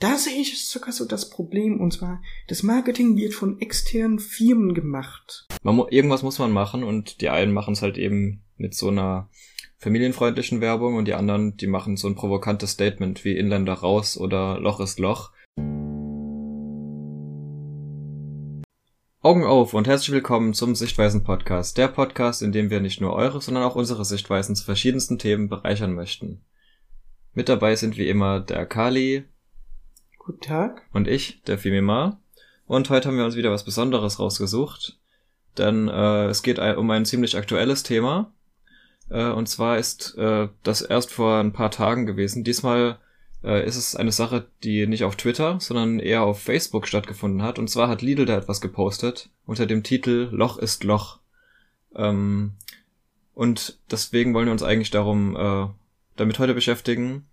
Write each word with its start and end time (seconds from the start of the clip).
da 0.00 0.16
sehe 0.16 0.40
ich 0.40 0.66
sogar 0.66 0.92
so 0.92 1.04
das 1.04 1.28
Problem. 1.28 1.78
Und 1.78 1.92
zwar, 1.92 2.22
das 2.48 2.62
Marketing 2.62 3.16
wird 3.16 3.34
von 3.34 3.60
externen 3.60 4.18
Firmen 4.18 4.74
gemacht. 4.74 5.46
Man, 5.62 5.78
irgendwas 5.90 6.22
muss 6.22 6.38
man 6.38 6.52
machen 6.52 6.82
und 6.82 7.20
die 7.20 7.28
einen 7.28 7.52
machen 7.52 7.74
es 7.74 7.82
halt 7.82 7.98
eben 7.98 8.42
mit 8.56 8.74
so 8.74 8.88
einer 8.88 9.28
familienfreundlichen 9.76 10.60
Werbung 10.60 10.96
und 10.96 11.06
die 11.06 11.14
anderen, 11.14 11.56
die 11.56 11.66
machen 11.66 11.96
so 11.96 12.08
ein 12.08 12.14
provokantes 12.14 12.72
Statement 12.72 13.24
wie 13.24 13.36
Inländer 13.36 13.74
raus 13.74 14.16
oder 14.16 14.58
Loch 14.58 14.80
ist 14.80 14.98
Loch. 14.98 15.32
Augen 19.22 19.44
auf 19.44 19.74
und 19.74 19.86
herzlich 19.86 20.12
willkommen 20.12 20.54
zum 20.54 20.74
Sichtweisen 20.74 21.24
Podcast, 21.24 21.76
der 21.76 21.88
Podcast, 21.88 22.40
in 22.40 22.52
dem 22.52 22.70
wir 22.70 22.80
nicht 22.80 23.02
nur 23.02 23.12
eure, 23.12 23.42
sondern 23.42 23.64
auch 23.64 23.76
unsere 23.76 24.06
Sichtweisen 24.06 24.56
zu 24.56 24.64
verschiedensten 24.64 25.18
Themen 25.18 25.50
bereichern 25.50 25.92
möchten. 25.92 26.42
Mit 27.34 27.50
dabei 27.50 27.76
sind 27.76 27.98
wie 27.98 28.08
immer 28.08 28.40
der 28.40 28.64
Kali, 28.64 29.24
Guten 30.22 30.40
Tag. 30.42 30.82
Und 30.92 31.08
ich, 31.08 31.42
der 31.44 31.56
Fimima. 31.56 32.20
Und 32.66 32.90
heute 32.90 33.08
haben 33.08 33.16
wir 33.16 33.24
uns 33.24 33.36
wieder 33.36 33.50
was 33.50 33.64
Besonderes 33.64 34.18
rausgesucht. 34.18 34.98
Denn 35.56 35.88
äh, 35.88 36.26
es 36.26 36.42
geht 36.42 36.58
um 36.58 36.90
ein 36.90 37.06
ziemlich 37.06 37.38
aktuelles 37.38 37.84
Thema. 37.84 38.30
Äh, 39.08 39.30
und 39.30 39.48
zwar 39.48 39.78
ist 39.78 40.18
äh, 40.18 40.48
das 40.62 40.82
erst 40.82 41.10
vor 41.10 41.38
ein 41.38 41.54
paar 41.54 41.70
Tagen 41.70 42.04
gewesen. 42.04 42.44
Diesmal 42.44 42.98
äh, 43.42 43.66
ist 43.66 43.76
es 43.76 43.96
eine 43.96 44.12
Sache, 44.12 44.46
die 44.62 44.86
nicht 44.86 45.04
auf 45.04 45.16
Twitter, 45.16 45.58
sondern 45.58 45.98
eher 45.98 46.22
auf 46.22 46.42
Facebook 46.42 46.86
stattgefunden 46.86 47.42
hat. 47.42 47.58
Und 47.58 47.68
zwar 47.70 47.88
hat 47.88 48.02
Lidl 48.02 48.26
da 48.26 48.36
etwas 48.36 48.60
gepostet 48.60 49.30
unter 49.46 49.64
dem 49.64 49.82
Titel 49.82 50.28
Loch 50.32 50.58
ist 50.58 50.84
Loch. 50.84 51.20
Ähm, 51.96 52.52
und 53.32 53.78
deswegen 53.90 54.34
wollen 54.34 54.46
wir 54.46 54.52
uns 54.52 54.62
eigentlich 54.62 54.90
darum 54.90 55.34
äh, 55.34 55.66
damit 56.16 56.38
heute 56.38 56.52
beschäftigen, 56.52 57.24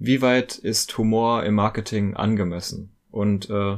wie 0.00 0.22
weit 0.22 0.56
ist 0.56 0.96
Humor 0.96 1.44
im 1.44 1.54
Marketing 1.54 2.14
angemessen? 2.14 2.96
Und 3.10 3.50
äh, 3.50 3.76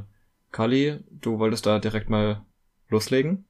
Kali, 0.53 1.01
du 1.11 1.39
wolltest 1.41 1.67
da 1.67 1.81
direkt 1.81 2.11
mal 2.11 2.47
loslegen? 2.89 3.45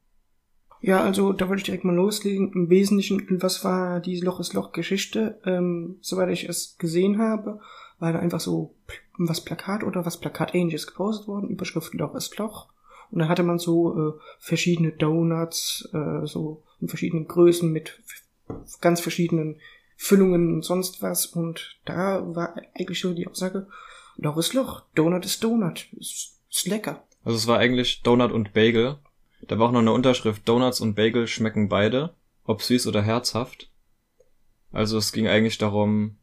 Ja, 0.81 1.01
also 1.01 1.33
da 1.35 1.49
wollte 1.49 1.61
ich 1.61 1.67
direkt 1.67 1.85
mal 1.85 1.95
loslegen. 1.95 2.51
Im 2.53 2.71
Wesentlichen, 2.71 3.43
was 3.43 3.63
war 3.63 4.01
die 4.01 4.21
Loch 4.21 4.41
ist 4.41 4.55
Loch 4.55 4.73
Geschichte? 4.73 5.39
Ähm, 5.45 5.99
soweit 6.01 6.31
ich 6.31 6.49
es 6.49 6.79
gesehen 6.79 7.19
habe, 7.19 7.61
war 7.99 8.13
da 8.13 8.19
einfach 8.19 8.41
so 8.41 8.75
was 9.19 9.43
Plakat 9.43 9.85
oder 9.85 10.07
was 10.07 10.19
Plakat 10.19 10.55
ähnliches 10.55 10.87
gepostet 10.87 11.29
worden, 11.29 11.51
Überschrift 11.51 11.93
Loch 11.93 12.15
ist 12.15 12.37
Loch. 12.39 12.69
Und 13.11 13.19
da 13.19 13.29
hatte 13.29 13.43
man 13.43 13.59
so 13.59 13.97
äh, 13.97 14.13
verschiedene 14.39 14.93
Donuts, 14.93 15.89
äh, 15.93 16.27
so 16.27 16.63
in 16.81 16.89
verschiedenen 16.89 17.29
Größen 17.29 17.71
mit 17.71 18.03
ganz 18.81 19.01
verschiedenen 19.01 19.61
Füllungen 19.97 20.55
und 20.55 20.65
sonst 20.65 21.03
was. 21.03 21.27
Und 21.27 21.79
da 21.85 22.23
war 22.35 22.55
eigentlich 22.75 23.01
so 23.01 23.13
die 23.15 23.27
Aussage, 23.27 23.69
Loch 24.17 24.37
ist 24.37 24.53
Loch, 24.55 24.83
Donut 24.95 25.25
ist 25.25 25.43
Donut, 25.43 25.89
ist, 25.93 26.41
ist 26.51 26.67
lecker. 26.67 27.05
Also 27.25 27.37
es 27.39 27.47
war 27.47 27.59
eigentlich 27.59 28.03
Donut 28.03 28.33
und 28.33 28.53
Bagel. 28.53 28.99
Da 29.49 29.59
war 29.59 29.69
auch 29.69 29.73
noch 29.73 29.81
eine 29.81 29.93
Unterschrift, 29.93 30.49
Donuts 30.49 30.81
und 30.81 30.95
Bagel 30.95 31.27
schmecken 31.27 31.69
beide, 31.69 32.15
ob 32.45 32.63
süß 32.63 32.87
oder 32.87 33.03
herzhaft. 33.03 33.71
Also 34.71 34.99
es 34.99 35.13
ging 35.13 35.27
eigentlich 35.27 35.59
darum, 35.59 36.19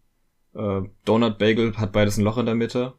äh, 0.55 0.81
Donut 1.05 1.37
Bagel 1.37 1.77
hat 1.77 1.91
beides 1.91 2.17
ein 2.17 2.23
Loch 2.23 2.37
in 2.37 2.45
der 2.45 2.55
Mitte. 2.55 2.93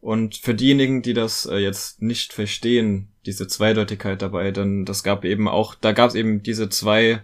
Und 0.00 0.36
für 0.36 0.54
diejenigen, 0.54 1.02
die 1.02 1.14
das 1.14 1.46
äh, 1.46 1.58
jetzt 1.58 2.02
nicht 2.02 2.32
verstehen, 2.32 3.12
diese 3.24 3.46
Zweideutigkeit 3.46 4.20
dabei, 4.20 4.50
denn 4.50 4.84
das 4.84 5.04
gab 5.04 5.24
eben 5.24 5.48
auch, 5.48 5.74
da 5.76 5.92
gab 5.92 6.08
es 6.08 6.16
eben 6.16 6.42
diese 6.42 6.68
zwei 6.68 7.22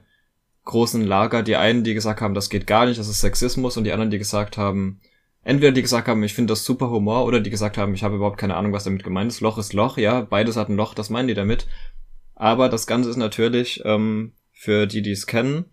großen 0.69 1.05
Lager, 1.05 1.43
die 1.43 1.57
einen, 1.57 1.83
die 1.83 1.95
gesagt 1.95 2.21
haben, 2.21 2.35
das 2.35 2.51
geht 2.51 2.67
gar 2.67 2.87
nicht, 2.87 3.01
das 3.01 3.09
ist 3.09 3.21
Sexismus, 3.21 3.77
und 3.77 3.85
die 3.85 3.93
anderen, 3.93 4.11
die 4.11 4.19
gesagt 4.19 4.57
haben, 4.57 5.01
entweder 5.43 5.73
die 5.73 5.83
gesagt 5.83 6.07
haben, 6.07 6.23
ich 6.23 6.35
finde 6.35 6.53
das 6.53 6.65
super 6.65 6.91
Humor, 6.91 7.25
oder 7.25 7.41
die 7.41 7.51
gesagt 7.51 7.79
haben, 7.79 7.95
ich 7.95 8.05
habe 8.05 8.17
überhaupt 8.17 8.39
keine 8.39 8.55
Ahnung, 8.55 8.73
was 8.73 8.85
damit 8.85 9.03
gemeint 9.03 9.33
ist. 9.33 9.41
Loch 9.41 9.59
ist 9.59 9.73
Loch, 9.73 9.97
ja, 9.97 10.21
beides 10.21 10.57
hat 10.57 10.69
ein 10.69 10.77
Loch, 10.77 10.95
das 10.95 11.11
meinen 11.11 11.27
die 11.27 11.35
damit. 11.35 11.67
Aber 12.35 12.69
das 12.69 12.87
Ganze 12.87 13.11
ist 13.11 13.17
natürlich 13.17 13.83
ähm, 13.85 14.35
für 14.53 14.87
die, 14.87 15.03
die 15.03 15.11
es 15.11 15.27
kennen, 15.27 15.65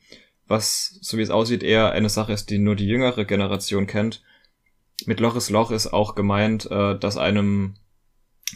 was, 0.47 0.97
so 1.01 1.17
wie 1.17 1.21
es 1.21 1.29
aussieht, 1.29 1.61
eher 1.61 1.91
eine 1.91 2.09
Sache 2.09 2.31
ist, 2.31 2.49
die 2.49 2.57
nur 2.57 2.75
die 2.75 2.87
jüngere 2.87 3.25
Generation 3.25 3.87
kennt. 3.87 4.23
Mit 5.05 5.19
Loch 5.19 5.35
ist 5.35 5.49
Loch 5.49 5.71
ist 5.71 5.87
auch 5.87 6.15
gemeint, 6.15 6.71
äh, 6.71 6.97
dass 6.97 7.17
einem 7.17 7.75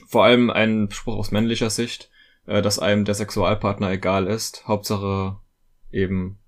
vor 0.08 0.24
allem 0.24 0.50
ein 0.50 0.90
Spruch 0.90 1.18
aus 1.18 1.32
männlicher 1.32 1.70
Sicht, 1.70 2.10
äh, 2.48 2.62
dass 2.62 2.80
einem 2.80 3.04
der 3.04 3.16
Sexualpartner 3.16 3.92
egal 3.92 4.28
ist. 4.28 4.66
Hauptsache 4.68 5.39
eben, 5.92 6.40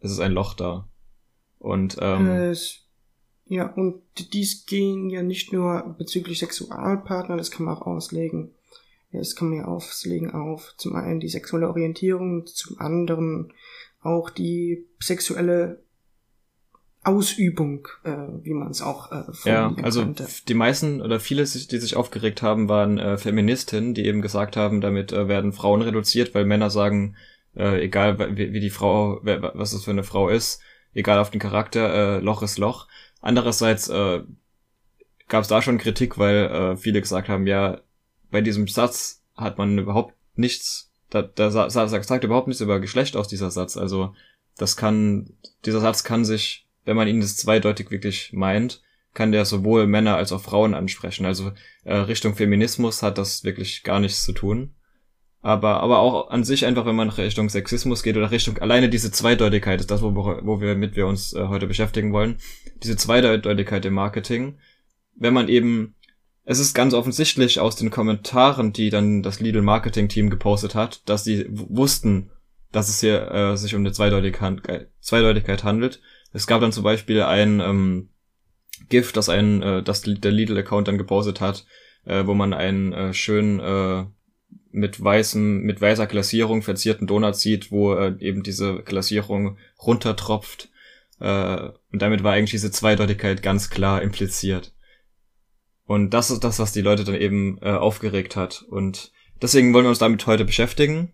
es 0.00 0.10
ist 0.10 0.20
ein 0.20 0.32
Loch 0.32 0.54
da. 0.54 0.88
Und 1.58 1.96
ähm, 2.00 2.28
äh, 2.28 2.54
ja, 3.46 3.66
und 3.72 4.02
dies 4.32 4.66
ging 4.66 5.10
ja 5.10 5.22
nicht 5.22 5.52
nur 5.52 5.94
bezüglich 5.98 6.38
Sexualpartner, 6.38 7.36
das 7.36 7.50
kann 7.50 7.66
man 7.66 7.76
auch 7.76 7.86
auslegen. 7.86 8.54
Das 9.12 9.36
kann 9.36 9.48
man 9.50 9.58
ja 9.58 9.64
auslegen 9.66 10.32
auf 10.32 10.74
zum 10.76 10.96
einen 10.96 11.20
die 11.20 11.28
sexuelle 11.28 11.68
Orientierung, 11.68 12.46
zum 12.46 12.80
anderen 12.80 13.52
auch 14.00 14.28
die 14.28 14.86
sexuelle 14.98 15.84
Ausübung, 17.04 17.86
äh, 18.02 18.16
wie 18.42 18.54
man 18.54 18.70
es 18.70 18.80
auch 18.80 19.12
äh, 19.12 19.24
Ja, 19.44 19.74
also 19.82 20.02
könnte. 20.02 20.26
die 20.48 20.54
meisten 20.54 21.02
oder 21.02 21.20
viele, 21.20 21.42
die 21.44 21.78
sich 21.78 21.96
aufgeregt 21.96 22.42
haben, 22.42 22.68
waren 22.68 22.98
äh, 22.98 23.18
Feministinnen, 23.18 23.94
die 23.94 24.06
eben 24.06 24.22
gesagt 24.22 24.56
haben, 24.56 24.80
damit 24.80 25.12
äh, 25.12 25.28
werden 25.28 25.52
Frauen 25.52 25.82
reduziert, 25.82 26.34
weil 26.34 26.46
Männer 26.46 26.70
sagen, 26.70 27.14
äh, 27.56 27.82
egal 27.82 28.18
wie, 28.36 28.52
wie 28.52 28.60
die 28.60 28.70
Frau, 28.70 29.20
wer, 29.22 29.52
was 29.54 29.72
das 29.72 29.84
für 29.84 29.90
eine 29.90 30.04
Frau 30.04 30.28
ist, 30.28 30.60
egal 30.94 31.18
auf 31.18 31.30
den 31.30 31.40
Charakter, 31.40 32.16
äh, 32.16 32.20
Loch 32.20 32.42
ist 32.42 32.58
Loch. 32.58 32.88
Andererseits 33.20 33.88
äh, 33.88 34.22
gab 35.28 35.42
es 35.42 35.48
da 35.48 35.62
schon 35.62 35.78
Kritik, 35.78 36.18
weil 36.18 36.46
äh, 36.46 36.76
viele 36.76 37.00
gesagt 37.00 37.28
haben, 37.28 37.46
ja, 37.46 37.80
bei 38.30 38.40
diesem 38.40 38.68
Satz 38.68 39.22
hat 39.36 39.58
man 39.58 39.78
überhaupt 39.78 40.14
nichts, 40.34 40.92
da, 41.10 41.22
da 41.22 41.50
sagt 41.50 42.24
überhaupt 42.24 42.48
nichts 42.48 42.60
über 42.60 42.80
Geschlecht 42.80 43.16
aus 43.16 43.28
dieser 43.28 43.50
Satz. 43.50 43.76
Also 43.76 44.14
das 44.56 44.76
kann, 44.76 45.34
dieser 45.64 45.80
Satz 45.80 46.04
kann 46.04 46.24
sich, 46.24 46.66
wenn 46.84 46.96
man 46.96 47.08
ihn 47.08 47.20
das 47.20 47.36
zweideutig 47.36 47.90
wirklich 47.90 48.32
meint, 48.32 48.82
kann 49.14 49.32
der 49.32 49.44
sowohl 49.44 49.86
Männer 49.86 50.16
als 50.16 50.32
auch 50.32 50.42
Frauen 50.42 50.74
ansprechen. 50.74 51.24
Also 51.24 51.52
äh, 51.84 51.94
Richtung 51.94 52.34
Feminismus 52.34 53.02
hat 53.02 53.16
das 53.16 53.44
wirklich 53.44 53.84
gar 53.84 54.00
nichts 54.00 54.24
zu 54.24 54.32
tun. 54.32 54.74
Aber, 55.44 55.80
aber 55.80 55.98
auch 55.98 56.30
an 56.30 56.42
sich 56.42 56.64
einfach, 56.64 56.86
wenn 56.86 56.96
man 56.96 57.10
Richtung 57.10 57.50
Sexismus 57.50 58.02
geht 58.02 58.16
oder 58.16 58.30
Richtung 58.30 58.56
alleine 58.60 58.88
diese 58.88 59.12
Zweideutigkeit 59.12 59.78
ist 59.78 59.90
das, 59.90 60.00
wo, 60.00 60.14
wo 60.14 60.60
wir 60.62 60.74
mit 60.74 60.96
wir 60.96 61.06
uns 61.06 61.34
äh, 61.34 61.48
heute 61.48 61.66
beschäftigen 61.66 62.14
wollen. 62.14 62.38
Diese 62.82 62.96
Zweideutigkeit 62.96 63.84
im 63.84 63.92
Marketing. 63.92 64.56
Wenn 65.14 65.34
man 65.34 65.50
eben, 65.50 65.96
es 66.44 66.60
ist 66.60 66.72
ganz 66.72 66.94
offensichtlich 66.94 67.60
aus 67.60 67.76
den 67.76 67.90
Kommentaren, 67.90 68.72
die 68.72 68.88
dann 68.88 69.22
das 69.22 69.38
Lidl 69.38 69.60
Marketing 69.60 70.08
Team 70.08 70.30
gepostet 70.30 70.74
hat, 70.74 71.06
dass 71.10 71.24
sie 71.24 71.44
wussten, 71.50 72.30
dass 72.72 72.88
es 72.88 73.00
hier 73.00 73.30
äh, 73.30 73.56
sich 73.58 73.74
um 73.74 73.82
eine 73.82 73.92
Zweideutigkeit, 73.92 74.88
Zweideutigkeit 75.00 75.62
handelt. 75.62 76.00
Es 76.32 76.46
gab 76.46 76.62
dann 76.62 76.72
zum 76.72 76.84
Beispiel 76.84 77.20
ein 77.20 77.60
ähm, 77.60 78.08
GIF, 78.88 79.12
das 79.12 79.28
ein, 79.28 79.62
äh, 79.62 79.82
das 79.82 80.00
der 80.04 80.32
Lidl 80.32 80.56
Account 80.56 80.88
dann 80.88 80.96
gepostet 80.96 81.42
hat, 81.42 81.66
äh, 82.06 82.24
wo 82.24 82.32
man 82.32 82.54
einen 82.54 82.94
äh, 82.94 83.12
schönen 83.12 83.60
äh, 83.60 84.06
mit 84.74 85.02
weißem, 85.02 85.60
mit 85.62 85.80
weißer 85.80 86.06
Glasierung 86.06 86.62
verzierten 86.62 87.06
Donut 87.06 87.36
sieht, 87.36 87.70
wo 87.70 87.94
äh, 87.94 88.14
eben 88.18 88.42
diese 88.42 88.82
Glasierung 88.82 89.56
runtertropft. 89.80 90.68
Äh, 91.20 91.68
und 91.92 92.02
damit 92.02 92.24
war 92.24 92.32
eigentlich 92.32 92.50
diese 92.50 92.72
Zweideutigkeit 92.72 93.42
ganz 93.42 93.70
klar 93.70 94.02
impliziert. 94.02 94.72
Und 95.86 96.10
das 96.10 96.30
ist 96.30 96.42
das, 96.42 96.58
was 96.58 96.72
die 96.72 96.80
Leute 96.80 97.04
dann 97.04 97.14
eben 97.14 97.58
äh, 97.62 97.70
aufgeregt 97.70 98.34
hat. 98.34 98.62
Und 98.68 99.12
deswegen 99.40 99.72
wollen 99.72 99.84
wir 99.84 99.90
uns 99.90 99.98
damit 99.98 100.26
heute 100.26 100.44
beschäftigen. 100.44 101.12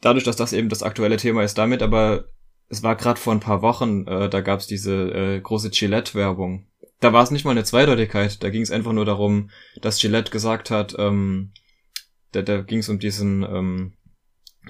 Dadurch, 0.00 0.24
dass 0.24 0.36
das 0.36 0.52
eben 0.52 0.68
das 0.68 0.84
aktuelle 0.84 1.16
Thema 1.16 1.42
ist, 1.42 1.58
damit, 1.58 1.82
aber 1.82 2.26
es 2.68 2.84
war 2.84 2.94
gerade 2.94 3.18
vor 3.18 3.32
ein 3.32 3.40
paar 3.40 3.60
Wochen, 3.60 4.06
äh, 4.06 4.30
da 4.30 4.40
gab's 4.40 4.68
diese 4.68 5.10
äh, 5.10 5.40
große 5.40 5.70
Gillette-Werbung. 5.70 6.66
Da 7.00 7.12
war 7.12 7.24
es 7.24 7.32
nicht 7.32 7.44
mal 7.44 7.50
eine 7.50 7.64
Zweideutigkeit, 7.64 8.42
da 8.42 8.50
ging 8.50 8.62
es 8.62 8.70
einfach 8.70 8.92
nur 8.92 9.04
darum, 9.04 9.50
dass 9.80 10.00
Gillette 10.00 10.30
gesagt 10.30 10.70
hat, 10.70 10.94
ähm, 10.98 11.50
da, 12.32 12.42
da 12.42 12.62
ging 12.62 12.78
es 12.78 12.88
um 12.88 12.98
diesen 12.98 13.42
ähm, 13.42 13.94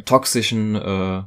toxischen 0.05 0.77
äh, 0.77 1.23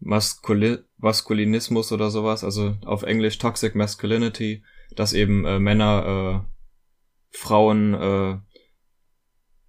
Maskuli 0.00 0.78
Maskulinismus 0.98 1.92
oder 1.92 2.10
sowas, 2.10 2.44
also 2.44 2.76
auf 2.84 3.02
Englisch 3.04 3.38
Toxic 3.38 3.74
Masculinity, 3.74 4.62
dass 4.94 5.14
eben 5.14 5.46
äh, 5.46 5.58
Männer 5.58 6.44
äh, 6.44 7.36
Frauen 7.36 7.94
äh, 7.94 8.38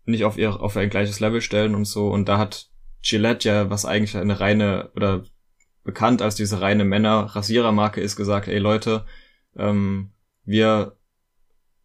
nicht 0.06 0.26
auf 0.26 0.38
ihr 0.38 0.60
auf 0.60 0.76
ein 0.76 0.90
gleiches 0.90 1.20
Level 1.20 1.42
stellen 1.42 1.74
und 1.74 1.86
so. 1.86 2.10
Und 2.10 2.28
da 2.28 2.38
hat 2.38 2.70
Gillette 3.02 3.48
ja 3.48 3.70
was 3.70 3.86
eigentlich 3.86 4.18
eine 4.18 4.40
reine 4.40 4.92
oder 4.96 5.24
bekannt 5.84 6.22
als 6.22 6.36
diese 6.36 6.62
reine 6.62 6.86
Männer 6.86 7.36
Rasierermarke 7.36 8.02
ist 8.02 8.16
gesagt, 8.16 8.48
ey 8.48 8.60
Leute, 8.60 9.06
ähm, 9.56 10.12
wir 10.44 10.98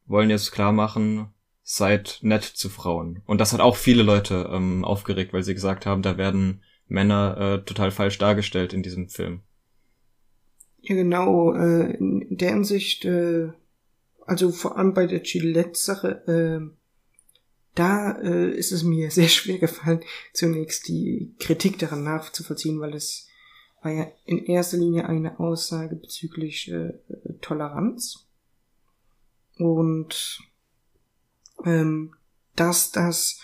wollen 0.07 0.31
jetzt 0.31 0.53
klar 0.53 0.73
machen, 0.73 1.33
seid 1.69 2.21
nett 2.23 2.45
zu 2.45 2.69
Frauen. 2.69 3.23
Und 3.27 3.41
das 3.41 3.53
hat 3.53 3.61
auch 3.61 3.77
viele 3.77 4.05
Leute 4.05 4.49
ähm, 4.53 4.85
aufgeregt, 4.85 5.33
weil 5.33 5.43
sie 5.43 5.55
gesagt 5.55 5.85
haben, 5.85 6.03
da 6.03 6.17
werden 6.17 6.63
Männer 6.87 7.37
äh, 7.37 7.65
total 7.65 7.91
falsch 7.91 8.19
dargestellt 8.19 8.73
in 8.73 8.85
diesem 8.85 9.09
Film. 9.09 9.41
Ja, 10.81 10.95
genau. 10.95 11.53
Äh, 11.53 11.97
in 11.97 12.37
der 12.37 12.51
Hinsicht 12.51 13.05
äh, 13.05 13.49
also 14.27 14.51
vor 14.51 14.77
allem 14.77 14.93
bei 14.93 15.07
der 15.07 15.21
Gillette-Sache, 15.21 16.09
äh, 16.27 16.77
da 17.75 18.12
äh, 18.21 18.51
ist 18.51 18.73
es 18.73 18.83
mir 18.83 19.11
sehr 19.12 19.29
schwer 19.29 19.59
gefallen, 19.59 20.01
zunächst 20.33 20.89
die 20.89 21.35
Kritik 21.39 21.79
daran 21.79 22.03
nachzuvollziehen, 22.03 22.81
weil 22.81 22.95
es 22.95 23.29
war 23.83 23.93
ja 23.93 24.11
in 24.25 24.45
erster 24.45 24.79
Linie 24.79 25.07
eine 25.07 25.39
Aussage 25.39 25.97
bezüglich 25.97 26.71
äh, 26.71 26.93
Toleranz. 27.41 28.27
Und 29.59 30.41
ähm, 31.67 32.15
dass 32.55 32.93
das 32.93 33.41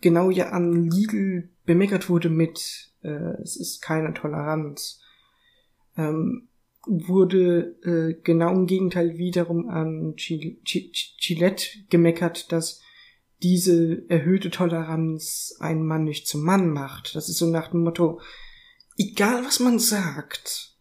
genau 0.00 0.30
ja 0.30 0.50
an 0.50 0.88
Lidl 0.88 1.50
bemeckert 1.64 2.08
wurde 2.08 2.28
mit 2.28 2.92
äh, 3.02 3.40
es 3.42 3.56
ist 3.56 3.82
keine 3.82 4.14
Toleranz, 4.14 5.00
ähm, 5.96 6.48
wurde 6.86 7.76
äh, 7.84 8.20
genau 8.22 8.52
im 8.52 8.66
Gegenteil 8.66 9.16
wiederum 9.16 9.68
an 9.68 10.14
Gillette 10.16 11.66
gemeckert, 11.90 12.50
dass 12.50 12.80
diese 13.42 14.08
erhöhte 14.08 14.50
Toleranz 14.50 15.56
einen 15.58 15.84
Mann 15.84 16.04
nicht 16.04 16.26
zum 16.26 16.42
Mann 16.42 16.68
macht. 16.70 17.14
Das 17.14 17.28
ist 17.28 17.38
so 17.38 17.46
nach 17.46 17.70
dem 17.70 17.82
Motto, 17.82 18.20
egal 18.96 19.44
was 19.44 19.60
man 19.60 19.78
sagt, 19.78 20.76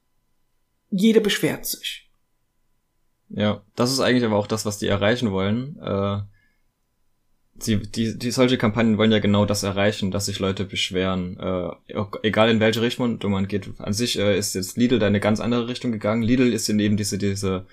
jeder 0.90 1.22
beschwert 1.22 1.66
sich. 1.66 2.10
Ja, 3.30 3.64
das 3.76 3.92
ist 3.92 4.00
eigentlich 4.00 4.26
aber 4.26 4.36
auch 4.36 4.48
das, 4.48 4.66
was 4.66 4.78
die 4.78 4.88
erreichen 4.88 5.32
wollen. 5.32 5.78
Äh, 5.82 6.22
sie, 7.64 7.78
die, 7.78 8.18
die 8.18 8.32
solche 8.32 8.58
Kampagnen 8.58 8.98
wollen 8.98 9.12
ja 9.12 9.20
genau 9.20 9.46
das 9.46 9.64
erreichen, 9.64 10.12
dass 10.12 10.26
sich 10.26 10.40
Leute 10.40 10.66
beschweren. 10.66 11.38
Äh, 11.40 11.70
egal 12.24 12.50
in 12.50 12.60
welche 12.60 12.82
Richtung 12.82 13.20
man 13.24 13.48
geht. 13.48 13.70
An 13.80 13.94
sich 13.94 14.18
äh, 14.20 14.38
ist 14.38 14.56
jetzt 14.56 14.78
Lidl 14.78 15.00
da 15.00 15.08
eine 15.08 15.20
ganz 15.20 15.40
andere 15.40 15.68
Richtung 15.68 15.92
gegangen. 15.92 16.24
Lidl 16.24 16.54
ist 16.54 16.70
in 16.70 16.80
eben 16.80 16.98
diese, 16.98 17.18
diese 17.18 17.66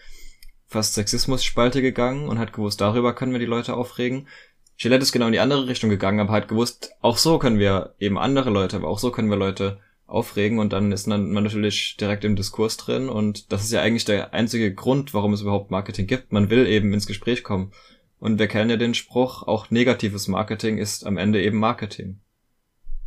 fast 0.66 0.94
Sexismus-Spalte 0.94 1.82
gegangen 1.82 2.28
und 2.28 2.38
hat 2.38 2.52
gewusst, 2.52 2.80
darüber 2.80 3.14
können 3.14 3.32
wir 3.32 3.38
die 3.38 3.46
Leute 3.46 3.74
aufregen. 3.74 4.28
Gillette 4.76 5.02
ist 5.02 5.12
genau 5.12 5.26
in 5.26 5.32
die 5.32 5.40
andere 5.40 5.66
Richtung 5.66 5.90
gegangen, 5.90 6.20
aber 6.20 6.32
hat 6.32 6.48
gewusst, 6.48 6.92
auch 7.00 7.16
so 7.16 7.38
können 7.38 7.58
wir 7.58 7.94
eben 7.98 8.18
andere 8.18 8.50
Leute, 8.50 8.76
aber 8.76 8.88
auch 8.88 8.98
so 8.98 9.10
können 9.10 9.30
wir 9.30 9.36
Leute 9.36 9.80
aufregen 10.06 10.58
und 10.58 10.72
dann 10.72 10.92
ist 10.92 11.06
man 11.06 11.32
natürlich 11.32 11.96
direkt 11.98 12.24
im 12.24 12.36
Diskurs 12.36 12.76
drin 12.76 13.08
und 13.08 13.52
das 13.52 13.64
ist 13.64 13.72
ja 13.72 13.82
eigentlich 13.82 14.06
der 14.06 14.32
einzige 14.32 14.72
Grund, 14.72 15.12
warum 15.14 15.32
es 15.32 15.42
überhaupt 15.42 15.70
Marketing 15.70 16.06
gibt. 16.06 16.32
Man 16.32 16.48
will 16.48 16.66
eben 16.66 16.94
ins 16.94 17.06
Gespräch 17.06 17.44
kommen. 17.44 17.72
Und 18.18 18.38
wir 18.38 18.48
kennen 18.48 18.70
ja 18.70 18.76
den 18.76 18.94
Spruch, 18.94 19.44
auch 19.44 19.70
negatives 19.70 20.28
Marketing 20.28 20.78
ist 20.78 21.06
am 21.06 21.16
Ende 21.16 21.42
eben 21.42 21.58
Marketing. 21.58 22.20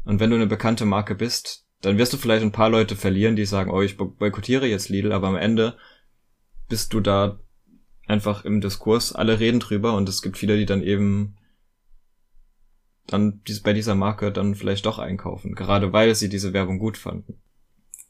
Und 0.03 0.19
wenn 0.19 0.29
du 0.29 0.35
eine 0.37 0.47
bekannte 0.47 0.85
Marke 0.85 1.15
bist, 1.15 1.65
dann 1.81 1.97
wirst 1.97 2.13
du 2.13 2.17
vielleicht 2.17 2.43
ein 2.43 2.51
paar 2.51 2.69
Leute 2.69 2.95
verlieren, 2.95 3.35
die 3.35 3.45
sagen, 3.45 3.71
oh, 3.71 3.81
ich 3.81 3.97
boykottiere 3.97 4.67
jetzt 4.67 4.89
Lidl, 4.89 5.11
aber 5.11 5.27
am 5.27 5.35
Ende 5.35 5.77
bist 6.69 6.93
du 6.93 7.01
da 7.01 7.39
einfach 8.07 8.45
im 8.45 8.61
Diskurs, 8.61 9.13
alle 9.13 9.39
reden 9.39 9.59
drüber 9.59 9.95
und 9.95 10.07
es 10.07 10.21
gibt 10.21 10.37
viele, 10.37 10.57
die 10.57 10.65
dann 10.65 10.83
eben 10.83 11.37
dann 13.07 13.41
bei 13.63 13.73
dieser 13.73 13.95
Marke 13.95 14.31
dann 14.31 14.55
vielleicht 14.55 14.85
doch 14.85 14.99
einkaufen, 14.99 15.53
gerade 15.53 15.91
weil 15.91 16.15
sie 16.15 16.29
diese 16.29 16.53
Werbung 16.53 16.79
gut 16.79 16.97
fanden. 16.97 17.41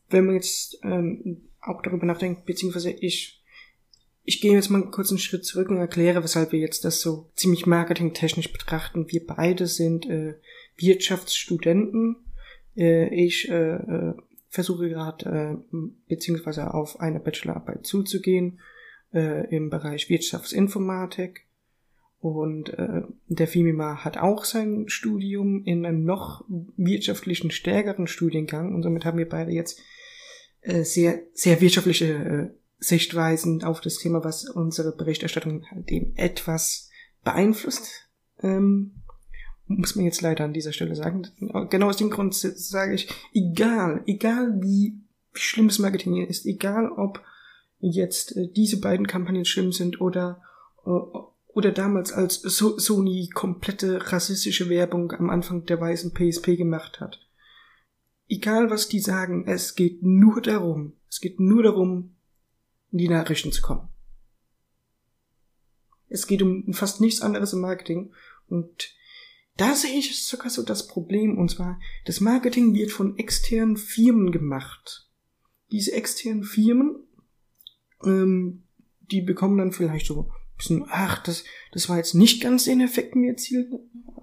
Wenn 0.10 0.26
man 0.26 0.36
jetzt 0.36 0.80
ähm, 0.84 1.50
auch 1.62 1.82
darüber 1.82 2.06
nachdenkt, 2.06 2.46
beziehungsweise 2.46 2.92
ich 2.92 3.41
ich 4.24 4.42
gehe 4.42 4.54
jetzt 4.54 4.70
mal 4.70 4.90
kurz 4.92 5.10
einen 5.10 5.20
Schritt 5.20 5.46
zurück 5.46 5.70
und 5.70 5.78
erkläre, 5.78 6.24
weshalb 6.24 6.52
wir 6.52 6.60
jetzt 6.60 6.86
das 6.86 7.02
so 7.02 7.30
ziemlich 7.36 7.66
marketingtechnisch 7.66 8.52
betrachten. 8.52 9.10
Wir 9.10 9.26
beide 9.26 9.68
sind 9.68 10.08
äh, 10.08 10.36
Wirtschaftsstudenten. 10.78 12.18
Äh, 12.78 13.14
ich 13.14 13.50
äh, 13.50 13.76
äh, 13.76 14.14
versuche 14.50 14.90
gerade 14.90 15.64
äh, 15.72 15.78
beziehungsweise 16.08 16.74
auf 16.74 17.00
eine 17.00 17.20
Bachelorarbeit 17.20 17.86
zuzugehen 17.86 18.60
äh, 19.14 19.50
im 19.56 19.70
Bereich 19.70 20.10
Wirtschaftsinformatik. 20.10 21.48
Und 22.20 22.70
äh, 22.78 23.02
der 23.28 23.48
Fimima 23.48 24.04
hat 24.06 24.18
auch 24.20 24.46
sein 24.46 24.88
Studium 24.88 25.64
in 25.66 25.84
einem 25.84 26.04
noch 26.04 26.46
wirtschaftlichen, 26.78 27.50
stärkeren 27.50 28.06
Studiengang. 28.06 28.76
Und 28.76 28.84
somit 28.84 29.06
haben 29.06 29.18
wir 29.18 29.28
beide 29.28 29.52
jetzt 29.52 29.82
äh, 30.62 30.84
sehr, 30.84 31.24
sehr 31.34 31.60
wirtschaftliche 31.62 32.14
äh, 32.14 32.61
Sichtweisen 32.84 33.64
auf 33.64 33.80
das 33.80 33.98
Thema, 33.98 34.24
was 34.24 34.50
unsere 34.50 34.92
Berichterstattung 34.92 35.66
halt 35.70 35.90
eben 35.92 36.16
etwas 36.18 36.90
beeinflusst. 37.24 38.10
Ähm, 38.42 39.04
muss 39.68 39.96
man 39.96 40.04
jetzt 40.04 40.22
leider 40.22 40.44
an 40.44 40.54
dieser 40.54 40.74
Stelle 40.74 40.96
sagen. 40.96 41.28
Genau 41.70 41.88
aus 41.88 41.98
dem 41.98 42.10
Grund 42.10 42.34
sage 42.34 42.96
ich, 42.96 43.08
egal, 43.34 44.04
egal 44.08 44.60
wie, 44.62 45.00
wie 45.32 45.40
schlimm 45.40 45.68
das 45.68 45.80
Marketing 45.80 46.26
ist, 46.26 46.46
egal 46.46 46.92
ob 46.92 47.24
jetzt 47.80 48.36
äh, 48.36 48.50
diese 48.52 48.82
beiden 48.82 49.08
Kampagnen 49.08 49.46
schlimm 49.46 49.72
sind 49.72 50.02
oder 50.02 50.42
oder 51.54 51.72
damals 51.72 52.12
als 52.12 52.42
so 52.42 52.80
Sony 52.80 53.30
komplette 53.34 54.12
rassistische 54.12 54.70
Werbung 54.70 55.12
am 55.12 55.30
Anfang 55.30 55.66
der 55.66 55.80
weißen 55.80 56.14
PSP 56.14 56.58
gemacht 56.58 57.00
hat. 57.00 57.20
Egal 58.28 58.70
was 58.70 58.88
die 58.88 59.00
sagen, 59.00 59.46
es 59.48 59.76
geht 59.76 60.02
nur 60.02 60.42
darum, 60.42 60.94
es 61.10 61.20
geht 61.20 61.40
nur 61.40 61.64
darum, 61.64 62.16
in 62.92 62.98
die 62.98 63.10
Nachrichten 63.10 63.52
zu 63.52 63.62
kommen. 63.62 63.90
Es 66.08 66.28
geht 66.28 66.42
um 66.42 66.74
fast 66.74 67.00
nichts 67.00 67.22
anderes 67.22 67.54
im 67.54 67.62
Marketing 67.62 68.14
und 68.48 68.94
da 69.58 69.76
sehe 69.76 69.98
ich 69.98 70.26
sogar 70.26 70.50
so 70.50 70.64
das 70.64 70.88
Problem, 70.88 71.38
und 71.38 71.50
zwar, 71.50 71.80
das 72.06 72.20
Marketing 72.22 72.74
wird 72.74 72.92
von 72.92 73.18
externen 73.18 73.78
Firmen 73.78 74.32
gemacht. 74.32 75.10
Diese 75.72 75.94
externen 75.94 76.44
Firmen, 76.44 77.04
ähm, 78.04 78.64
die 79.00 79.22
bekommen 79.22 79.58
dann 79.58 79.72
vielleicht 79.72 80.08
so 80.08 80.22
ein 80.22 80.58
bisschen, 80.58 80.86
ach, 80.90 81.22
das, 81.24 81.44
das 81.74 81.90
war 81.90 81.98
jetzt 81.98 82.16
nicht 82.16 82.42
ganz 82.42 82.64
den 82.64 82.82
Effekt, 82.82 83.14
den 83.14 83.24
wir 83.24 83.32
erzielt 83.32 83.72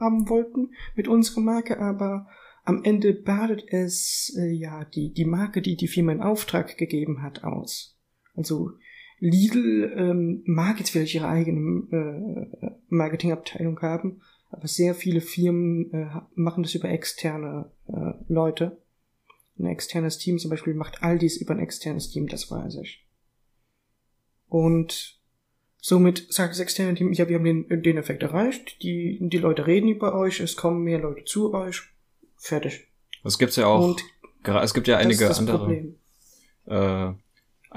haben 0.01 0.29
wollten 0.29 0.73
mit 0.95 1.09
unserer 1.09 1.41
Marke, 1.41 1.79
aber 1.79 2.27
am 2.65 2.85
Ende 2.85 3.15
badet 3.15 3.65
es, 3.69 4.35
äh, 4.39 4.51
ja, 4.51 4.85
die, 4.85 5.13
die 5.13 5.25
Marke, 5.25 5.63
die 5.63 5.77
die 5.77 5.89
Firma 5.89 6.13
in 6.13 6.21
Auftrag 6.21 6.77
gegeben 6.77 7.23
hat, 7.23 7.45
aus. 7.45 7.98
Also 8.39 8.71
Lidl 9.19 9.93
ähm, 9.97 10.43
mag 10.47 10.79
jetzt 10.79 10.91
vielleicht 10.91 11.15
ihre 11.15 11.29
eigene 11.29 12.49
äh, 12.63 12.71
Marketingabteilung 12.89 13.81
haben, 13.83 14.23
aber 14.51 14.69
sehr 14.69 14.95
viele 14.95 15.21
Firmen 15.21 15.93
äh, 15.93 16.07
machen 16.35 16.63
das 16.63 16.75
über 16.77 16.89
externe 16.89 17.71
äh, 17.89 18.13
Leute. 18.29 18.81
Ein 19.59 19.67
externes 19.67 20.19
Team 20.19 20.39
zum 20.39 20.51
Beispiel 20.51 20.75
macht 20.75 21.03
all 21.03 21.19
dies 21.19 21.37
über 21.37 21.53
ein 21.53 21.59
externes 21.59 22.11
Team, 22.11 22.29
das 22.29 22.49
weiß 22.49 22.77
ich. 22.77 23.05
Und 24.47 25.21
somit 25.79 26.33
sagt 26.33 26.53
das 26.53 26.61
externe 26.61 26.95
Team, 26.95 27.13
ja, 27.13 27.29
wir 27.29 27.39
haben 27.39 27.45
den, 27.45 27.83
den 27.83 27.99
Effekt 27.99 28.23
erreicht, 28.23 28.81
die, 28.85 29.19
die 29.21 29.39
Leute 29.39 29.67
reden 29.67 29.89
über 29.89 30.15
euch, 30.15 30.39
es 30.39 30.55
kommen 30.55 30.85
mehr 30.85 31.01
Leute 31.01 31.25
zu 31.25 31.53
euch, 31.55 31.83
fertig. 32.37 32.87
Das 33.25 33.37
gibt's 33.37 33.57
ja 33.57 33.67
auch. 33.67 33.85
Und 33.85 34.05
es 34.45 34.75
gibt 34.75 34.87
ja 34.87 34.97
einige 34.97 35.29
andere. 35.37 35.93
Äh, 36.67 37.15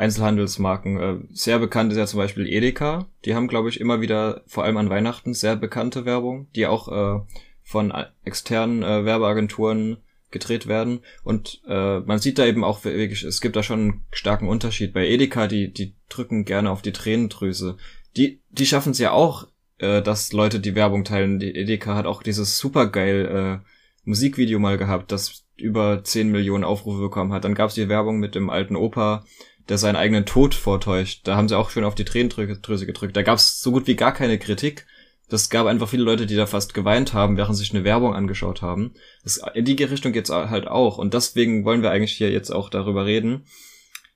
Einzelhandelsmarken. 0.02 1.00
Äh, 1.00 1.16
sehr 1.32 1.60
bekannt 1.60 1.92
ist 1.92 1.98
ja 1.98 2.08
zum 2.08 2.18
Beispiel 2.18 2.48
Edeka. 2.48 3.08
Die 3.24 3.36
haben, 3.36 3.48
glaube 3.48 3.70
ich, 3.70 3.80
immer 3.80 4.02
wieder, 4.02 4.42
vor 4.48 4.64
allem 4.64 4.78
an 4.78 4.90
Weihnachten, 4.90 5.34
sehr 5.34 5.56
bekannte 5.56 6.06
Werbung, 6.06 6.48
die 6.56 6.66
auch 6.66 6.88
äh, 6.88 7.22
von 7.62 7.94
externen 8.26 8.82
äh, 8.82 9.06
Werbeagenturen 9.06 9.98
gedreht 10.32 10.68
werden. 10.68 11.02
Und 11.24 11.62
äh, 11.68 12.00
man 12.00 12.20
sieht 12.20 12.40
da 12.40 12.46
eben 12.46 12.64
auch 12.64 12.84
wirklich, 12.84 13.24
es 13.24 13.42
gibt 13.42 13.56
da 13.56 13.64
schon 13.64 13.80
einen 13.80 14.04
starken 14.12 14.48
Unterschied. 14.48 14.94
Bei 14.94 15.08
Edeka, 15.08 15.48
die, 15.48 15.72
die 15.72 15.94
drücken 16.10 16.46
gerne 16.46 16.72
auf 16.72 16.82
die 16.82 16.94
Tränendrüse. 16.94 17.78
Die, 18.18 18.42
die 18.50 18.66
schaffen 18.66 18.94
es 18.94 18.98
ja 18.98 19.12
auch, 19.12 19.48
äh, 19.78 20.02
dass 20.02 20.34
Leute 20.34 20.60
die 20.60 20.74
Werbung 20.74 21.04
teilen. 21.04 21.40
Die 21.40 21.54
Edeka 21.54 21.96
hat 21.96 22.08
auch 22.08 22.24
dieses 22.24 22.58
supergeil 22.58 23.62
äh, 23.62 23.68
Musikvideo 24.04 24.58
mal 24.58 24.80
gehabt, 24.80 25.12
das 25.12 25.46
über 25.58 26.04
10 26.04 26.32
Millionen 26.32 26.64
Aufrufe 26.64 27.02
bekommen 27.02 27.34
hat. 27.34 27.44
Dann 27.44 27.54
gab's 27.54 27.76
die 27.76 27.90
Werbung 27.90 28.20
mit 28.20 28.34
dem 28.34 28.50
alten 28.50 28.76
Opa, 28.76 29.26
der 29.72 29.78
seinen 29.78 29.96
eigenen 29.96 30.26
Tod 30.26 30.54
vortäuscht. 30.54 31.22
Da 31.24 31.38
haben 31.38 31.48
sie 31.48 31.58
auch 31.58 31.70
schön 31.70 31.86
auf 31.86 31.96
die 31.96 32.04
Tränendrüse 32.04 32.86
gedrückt. 32.86 33.16
Da 33.16 33.22
gab 33.22 33.38
es 33.38 33.62
so 33.62 33.72
gut 33.72 33.88
wie 33.88 33.96
gar 33.96 34.14
keine 34.14 34.38
Kritik. 34.38 34.86
Das 35.30 35.50
gab 35.50 35.66
einfach 35.66 35.88
viele 35.88 36.04
Leute, 36.04 36.26
die 36.26 36.36
da 36.36 36.46
fast 36.46 36.74
geweint 36.74 37.14
haben, 37.14 37.38
während 37.38 37.56
sich 37.56 37.74
eine 37.74 37.86
Werbung 37.86 38.14
angeschaut 38.14 38.62
haben. 38.62 38.96
Das, 39.24 39.42
in 39.54 39.64
die 39.64 39.82
Richtung 39.82 40.12
geht's 40.12 40.30
halt 40.30 40.68
auch. 40.68 40.98
Und 40.98 41.14
deswegen 41.14 41.64
wollen 41.64 41.84
wir 41.84 41.92
eigentlich 41.92 42.12
hier 42.12 42.32
jetzt 42.32 42.50
auch 42.50 42.70
darüber 42.70 43.06
reden. 43.06 43.46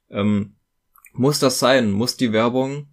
Ähm, 0.09 0.55
muss 1.13 1.39
das 1.39 1.57
sein? 1.57 1.89
Muss 1.91 2.17
die 2.17 2.33
Werbung, 2.33 2.89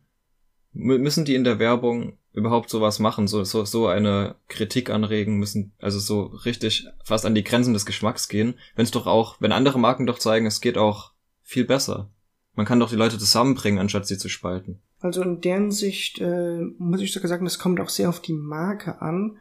müssen 0.73 1.25
die 1.25 1.35
in 1.35 1.43
der 1.43 1.59
Werbung 1.59 2.17
überhaupt 2.33 2.71
sowas 2.71 3.01
machen, 3.01 3.27
so, 3.27 3.43
so, 3.43 3.65
so 3.65 3.89
eine 3.89 4.37
Kritik 4.47 4.89
anregen, 4.89 5.37
müssen 5.37 5.75
also 5.81 5.99
so 5.99 6.27
richtig 6.45 6.87
fast 7.05 7.27
an 7.27 7.35
die 7.35 7.43
Grenzen 7.43 7.75
des 7.75 7.87
Geschmacks 7.87 8.29
gehen, 8.29 8.55
wenn 8.77 8.85
es 8.85 8.93
doch 8.93 9.09
auch, 9.09 9.39
wenn 9.41 9.51
andere 9.51 9.81
Marken 9.81 10.07
doch 10.07 10.21
zeigen, 10.21 10.47
es 10.47 10.61
geht 10.61 10.79
auch 10.79 11.11
viel 11.43 11.65
besser. 11.65 12.12
Man 12.55 12.67
kann 12.67 12.81
doch 12.81 12.91
die 12.91 12.97
Leute 12.97 13.19
zusammenbringen, 13.19 13.81
anstatt 13.81 14.07
sie 14.07 14.19
zu 14.19 14.29
spalten. 14.29 14.81
Also 15.01 15.23
in 15.23 15.41
deren 15.41 15.71
Sicht 15.71 16.21
äh, 16.21 16.61
muss 16.79 17.01
ich 17.01 17.13
sogar 17.13 17.29
sagen, 17.29 17.45
das 17.45 17.59
kommt 17.59 17.81
auch 17.81 17.89
sehr 17.89 18.09
auf 18.09 18.21
die 18.21 18.35
Marke 18.35 19.01
an. 19.01 19.39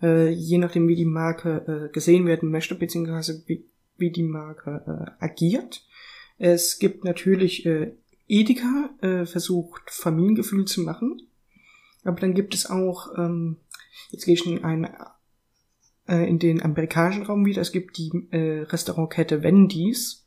Äh, 0.00 0.30
je 0.30 0.58
nachdem, 0.58 0.88
wie 0.88 0.96
die 0.96 1.04
Marke 1.04 1.88
äh, 1.88 1.92
gesehen 1.92 2.26
werden 2.26 2.50
möchte, 2.50 2.74
beziehungsweise 2.74 3.42
wie, 3.46 3.66
wie 3.96 4.10
die 4.10 4.22
Marke 4.22 5.14
äh, 5.20 5.24
agiert. 5.24 5.84
Es 6.38 6.78
gibt 6.78 7.04
natürlich 7.04 7.66
äh, 7.66 7.92
Edeka 8.28 8.90
äh, 9.00 9.26
versucht 9.26 9.90
Familiengefühl 9.90 10.64
zu 10.64 10.80
machen. 10.82 11.20
Aber 12.04 12.20
dann 12.20 12.34
gibt 12.34 12.54
es 12.54 12.68
auch, 12.68 13.16
ähm, 13.16 13.58
jetzt 14.10 14.24
gehe 14.24 14.34
ich 14.34 14.46
in 14.46 14.64
einen 14.64 14.88
äh, 16.08 16.28
in 16.28 16.38
den 16.38 16.62
amerikanischen 16.62 17.24
Raum 17.24 17.44
wieder. 17.44 17.60
Es 17.60 17.72
gibt 17.72 17.98
die 17.98 18.10
äh, 18.30 18.62
Restaurantkette 18.62 19.42
Wendy's 19.42 20.26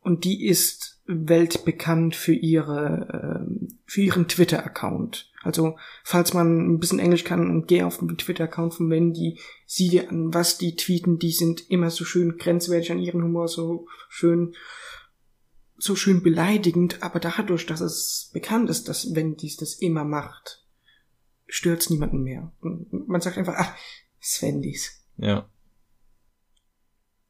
und 0.00 0.24
die 0.24 0.46
ist 0.46 0.87
weltbekannt 1.08 2.14
für 2.14 2.34
ihre 2.34 3.46
äh, 3.48 3.68
für 3.86 4.02
ihren 4.02 4.28
Twitter-Account. 4.28 5.30
Also 5.42 5.76
falls 6.04 6.34
man 6.34 6.74
ein 6.74 6.78
bisschen 6.78 6.98
Englisch 6.98 7.24
kann 7.24 7.64
geh 7.66 7.82
auf 7.82 7.98
den 7.98 8.18
Twitter-Account 8.18 8.74
von 8.74 8.90
Wendy, 8.90 9.40
sieh 9.66 9.88
dir 9.88 10.10
an, 10.10 10.34
was 10.34 10.58
die 10.58 10.76
tweeten. 10.76 11.18
Die 11.18 11.32
sind 11.32 11.70
immer 11.70 11.90
so 11.90 12.04
schön 12.04 12.36
grenzwertig 12.36 12.92
an 12.92 12.98
ihren 12.98 13.22
Humor, 13.22 13.48
so 13.48 13.86
schön 14.08 14.54
so 15.78 15.94
schön 15.94 16.22
beleidigend, 16.22 17.02
aber 17.02 17.20
dadurch, 17.20 17.64
dass 17.64 17.80
es 17.80 18.30
bekannt 18.32 18.68
ist, 18.68 18.88
dass 18.88 19.14
Wendy's 19.14 19.56
das 19.56 19.74
immer 19.74 20.04
macht, 20.04 20.66
stört's 21.46 21.88
niemanden 21.88 22.22
mehr. 22.22 22.52
Man 22.60 23.20
sagt 23.20 23.38
einfach, 23.38 23.54
ach, 23.56 23.74
Svendis. 24.20 25.04
Ja. 25.16 25.48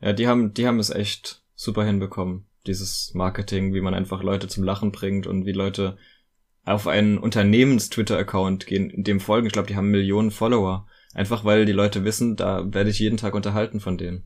Ja, 0.01 0.13
die 0.15 0.27
haben, 0.27 0.55
die 0.55 0.67
haben 0.67 0.79
es 0.79 0.91
echt 0.91 1.45
super 1.55 1.85
hinbekommen. 1.85 2.48
Dieses 2.69 3.13
Marketing, 3.15 3.75
wie 3.75 3.81
man 3.81 3.95
einfach 3.95 4.23
Leute 4.23 4.47
zum 4.47 4.63
Lachen 4.63 4.93
bringt 4.93 5.27
und 5.27 5.47
wie 5.47 5.53
Leute 5.53 5.97
auf 6.65 6.87
einen 6.87 7.19
Unternehmens-Twitter-Account 7.19 8.67
gehen, 8.67 8.93
dem 9.03 9.21
folgen. 9.21 9.47
Ich 9.47 9.53
glaube, 9.53 9.69
die 9.69 9.77
haben 9.77 9.91
Millionen 9.91 10.31
Follower. 10.31 10.87
Einfach 11.15 11.45
weil 11.45 11.65
die 11.65 11.73
Leute 11.73 12.05
wissen, 12.05 12.37
da 12.37 12.73
werde 12.73 12.91
ich 12.91 12.99
jeden 12.99 13.17
Tag 13.17 13.35
unterhalten 13.35 13.81
von 13.81 13.97
denen. 13.97 14.25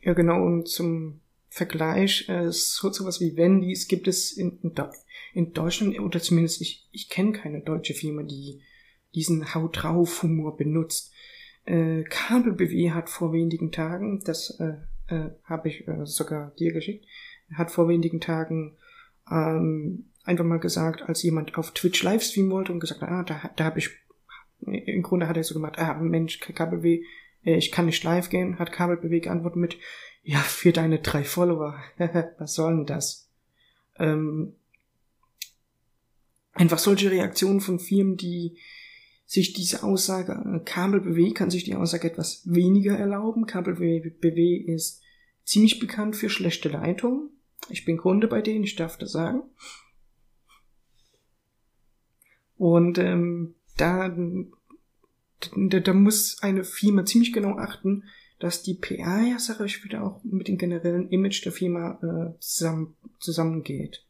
Ja, 0.00 0.14
genau. 0.14 0.42
Und 0.42 0.68
zum 0.68 1.20
Vergleich, 1.48 2.28
äh, 2.28 2.50
so 2.50 2.90
sowas 2.92 3.20
wie 3.20 3.36
Wendy's 3.36 3.86
gibt 3.86 4.08
es 4.08 4.32
in, 4.32 4.58
in, 5.34 5.52
Deutschland, 5.52 5.98
oder 6.00 6.20
zumindest 6.20 6.60
ich, 6.60 6.88
ich 6.90 7.08
kenne 7.08 7.32
keine 7.32 7.60
deutsche 7.60 7.94
Firma, 7.94 8.22
die 8.22 8.62
diesen 9.14 9.54
Haut 9.54 9.82
drauf 9.82 10.22
Humor 10.22 10.56
benutzt. 10.56 11.12
Äh, 11.64 12.04
Kabel 12.04 12.52
BW 12.52 12.92
hat 12.92 13.10
vor 13.10 13.32
wenigen 13.32 13.72
Tagen, 13.72 14.22
das 14.24 14.58
äh, 14.60 14.74
äh, 15.08 15.30
habe 15.44 15.68
ich 15.68 15.86
äh, 15.86 16.04
sogar 16.04 16.52
dir 16.58 16.72
geschickt, 16.72 17.06
hat 17.54 17.70
vor 17.70 17.88
wenigen 17.88 18.20
Tagen 18.20 18.76
ähm, 19.30 20.06
einfach 20.24 20.44
mal 20.44 20.58
gesagt, 20.58 21.02
als 21.02 21.22
jemand 21.22 21.56
auf 21.56 21.72
Twitch 21.72 22.02
Livestream 22.02 22.50
wollte 22.50 22.72
und 22.72 22.80
gesagt, 22.80 23.02
ah, 23.02 23.22
da, 23.22 23.50
da 23.56 23.64
habe 23.64 23.78
ich, 23.78 23.90
im 24.60 25.02
Grunde 25.02 25.28
hat 25.28 25.36
er 25.36 25.44
so 25.44 25.54
gemacht, 25.54 25.78
ah, 25.78 25.94
Mensch, 25.94 26.40
KBW, 26.40 27.02
äh, 27.44 27.56
ich 27.56 27.72
kann 27.72 27.86
nicht 27.86 28.02
live 28.04 28.28
gehen, 28.28 28.58
hat 28.58 28.72
Kabel 28.72 28.96
BW 28.96 29.20
geantwortet 29.20 29.56
mit, 29.56 29.78
ja, 30.22 30.38
für 30.38 30.72
deine 30.72 30.98
drei 30.98 31.24
Follower, 31.24 31.80
was 32.38 32.54
soll 32.54 32.76
denn 32.76 32.86
das? 32.86 33.30
Ähm, 33.98 34.56
einfach 36.52 36.78
solche 36.78 37.10
Reaktionen 37.10 37.60
von 37.60 37.78
Firmen, 37.78 38.16
die 38.16 38.58
sich 39.26 39.52
diese 39.52 39.82
Aussage, 39.82 40.32
äh, 40.32 40.64
Kabel 40.64 41.00
BW 41.00 41.32
kann 41.32 41.50
sich 41.50 41.64
die 41.64 41.74
Aussage 41.74 42.10
etwas 42.10 42.42
weniger 42.44 42.96
erlauben. 42.96 43.46
Kabel 43.46 43.74
BW 43.74 44.56
ist 44.56 45.02
ziemlich 45.44 45.80
bekannt 45.80 46.16
für 46.16 46.30
schlechte 46.30 46.68
Leitungen. 46.68 47.30
Ich 47.68 47.84
bin 47.84 47.96
Kunde 47.96 48.28
bei 48.28 48.40
denen, 48.40 48.64
ich 48.64 48.76
darf 48.76 48.96
das 48.96 49.12
sagen. 49.12 49.42
Und 52.56 52.98
ähm, 52.98 53.54
da, 53.76 54.08
da, 54.08 55.80
da 55.80 55.92
muss 55.92 56.42
eine 56.42 56.64
Firma 56.64 57.04
ziemlich 57.04 57.32
genau 57.32 57.58
achten, 57.58 58.04
dass 58.38 58.62
die 58.62 58.74
PR 58.74 59.22
ja, 59.22 59.38
sage 59.38 59.64
ich 59.64 59.82
wieder, 59.84 60.04
auch 60.04 60.22
mit 60.24 60.48
dem 60.48 60.58
generellen 60.58 61.08
Image 61.08 61.44
der 61.44 61.52
Firma 61.52 61.98
äh, 62.02 62.38
zusammen, 62.38 62.94
zusammengeht. 63.18 64.06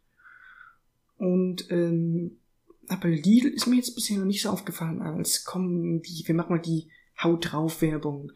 Und 1.17 1.71
ähm, 1.71 2.39
aber 2.89 3.09
Lidl 3.09 3.49
ist 3.49 3.67
mir 3.67 3.77
jetzt 3.77 3.95
bisher 3.95 4.19
noch 4.19 4.27
nicht 4.27 4.43
so 4.43 4.51
aufgefallen 4.51 5.03
als 5.03 5.45
komm, 5.45 6.01
wie, 6.03 6.27
wir 6.27 6.35
machen 6.35 6.51
mal 6.51 6.63
die 6.63 6.89
Haut 7.23 7.53
drauf 7.53 7.83
Werbung. 7.83 8.31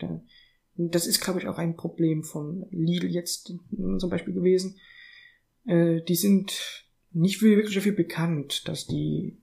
Das 0.77 1.07
ist, 1.07 1.21
glaube 1.21 1.41
ich, 1.41 1.47
auch 1.47 1.59
ein 1.59 1.77
Problem 1.77 2.25
von 2.25 2.67
Lidl 2.71 3.09
jetzt 3.09 3.53
zum 3.99 4.11
Beispiel 4.11 4.35
gewesen. 4.35 4.79
Äh, 5.67 6.03
die 6.03 6.15
sind 6.15 6.87
nicht 7.13 7.43
wirklich 7.43 7.75
dafür 7.75 7.93
bekannt, 7.93 8.67
dass 8.69 8.87
die 8.87 9.39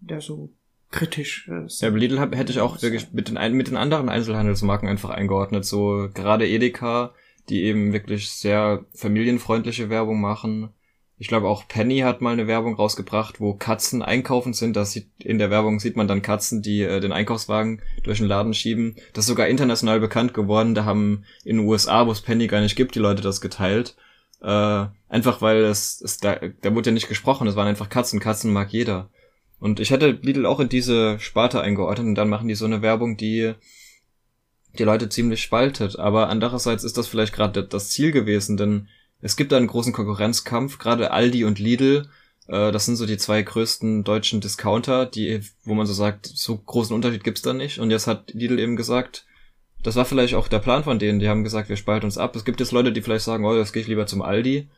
da 0.00 0.20
so 0.20 0.54
kritisch 0.90 1.48
äh, 1.48 1.68
sind. 1.68 1.80
Ja, 1.80 1.88
Lidl 1.88 2.18
hab, 2.18 2.34
hätte 2.34 2.52
ich 2.52 2.60
auch 2.60 2.80
wirklich 2.80 3.12
mit 3.12 3.28
den, 3.28 3.56
mit 3.56 3.68
den 3.68 3.76
anderen 3.76 4.08
Einzelhandelsmarken 4.08 4.88
einfach 4.88 5.10
eingeordnet. 5.10 5.64
So 5.64 6.08
gerade 6.14 6.48
Edeka, 6.48 7.14
die 7.48 7.62
eben 7.62 7.92
wirklich 7.92 8.30
sehr 8.30 8.86
familienfreundliche 8.94 9.90
Werbung 9.90 10.20
machen 10.20 10.70
ich 11.20 11.28
glaube 11.28 11.48
auch 11.48 11.68
Penny 11.68 11.98
hat 11.98 12.22
mal 12.22 12.32
eine 12.32 12.46
Werbung 12.46 12.76
rausgebracht, 12.76 13.40
wo 13.40 13.52
Katzen 13.52 14.00
einkaufen 14.00 14.54
sind. 14.54 14.74
Das 14.74 14.92
sieht, 14.92 15.10
in 15.18 15.38
der 15.38 15.50
Werbung 15.50 15.78
sieht 15.78 15.94
man 15.94 16.08
dann 16.08 16.22
Katzen, 16.22 16.62
die 16.62 16.80
äh, 16.80 16.98
den 16.98 17.12
Einkaufswagen 17.12 17.82
durch 18.02 18.18
den 18.18 18.26
Laden 18.26 18.54
schieben. 18.54 18.96
Das 19.12 19.24
ist 19.24 19.28
sogar 19.28 19.46
international 19.46 20.00
bekannt 20.00 20.32
geworden. 20.32 20.74
Da 20.74 20.86
haben 20.86 21.26
in 21.44 21.58
den 21.58 21.66
USA, 21.66 22.06
wo 22.06 22.10
es 22.10 22.22
Penny 22.22 22.46
gar 22.46 22.62
nicht 22.62 22.74
gibt, 22.74 22.94
die 22.94 23.00
Leute 23.00 23.20
das 23.20 23.42
geteilt. 23.42 23.96
Äh, 24.40 24.86
einfach 25.10 25.42
weil 25.42 25.58
es, 25.64 26.00
es 26.00 26.16
da, 26.16 26.36
da 26.62 26.74
wurde 26.74 26.88
ja 26.88 26.94
nicht 26.94 27.10
gesprochen, 27.10 27.46
es 27.46 27.54
waren 27.54 27.68
einfach 27.68 27.90
Katzen. 27.90 28.18
Katzen 28.18 28.50
mag 28.50 28.72
jeder. 28.72 29.10
Und 29.58 29.78
ich 29.78 29.90
hätte 29.90 30.18
Lidl 30.22 30.46
auch 30.46 30.58
in 30.58 30.70
diese 30.70 31.18
Sparte 31.20 31.60
eingeordnet 31.60 32.06
und 32.06 32.14
dann 32.14 32.30
machen 32.30 32.48
die 32.48 32.54
so 32.54 32.64
eine 32.64 32.80
Werbung, 32.80 33.18
die 33.18 33.52
die 34.78 34.84
Leute 34.84 35.10
ziemlich 35.10 35.42
spaltet. 35.42 35.98
Aber 35.98 36.30
andererseits 36.30 36.82
ist 36.82 36.96
das 36.96 37.08
vielleicht 37.08 37.34
gerade 37.34 37.62
das 37.62 37.90
Ziel 37.90 38.10
gewesen, 38.10 38.56
denn 38.56 38.88
es 39.20 39.36
gibt 39.36 39.52
da 39.52 39.56
einen 39.56 39.66
großen 39.66 39.92
Konkurrenzkampf, 39.92 40.78
gerade 40.78 41.10
Aldi 41.10 41.44
und 41.44 41.58
Lidl, 41.58 42.08
äh, 42.50 42.72
das 42.72 42.86
sind 42.86 42.96
so 42.96 43.06
die 43.06 43.16
zwei 43.16 43.42
größten 43.42 44.04
deutschen 44.04 44.40
Discounter, 44.40 45.06
die, 45.06 45.40
wo 45.64 45.74
man 45.74 45.86
so 45.86 45.92
sagt, 45.92 46.26
so 46.26 46.56
großen 46.56 46.94
Unterschied 46.94 47.24
gibt's 47.24 47.42
da 47.42 47.52
nicht. 47.52 47.78
Und 47.78 47.90
jetzt 47.90 48.06
hat 48.06 48.32
Lidl 48.34 48.58
eben 48.58 48.76
gesagt, 48.76 49.26
das 49.82 49.96
war 49.96 50.04
vielleicht 50.04 50.34
auch 50.34 50.48
der 50.48 50.58
Plan 50.58 50.84
von 50.84 50.98
denen, 50.98 51.20
die 51.20 51.28
haben 51.28 51.44
gesagt, 51.44 51.68
wir 51.68 51.76
spalten 51.76 52.06
uns 52.06 52.18
ab. 52.18 52.34
Es 52.36 52.44
gibt 52.44 52.60
jetzt 52.60 52.72
Leute, 52.72 52.92
die 52.92 53.00
vielleicht 53.02 53.24
sagen, 53.24 53.44
oh, 53.44 53.54
jetzt 53.54 53.72
gehe 53.72 53.82
ich 53.82 53.88
lieber 53.88 54.06
zum 54.06 54.20
Aldi. 54.20 54.68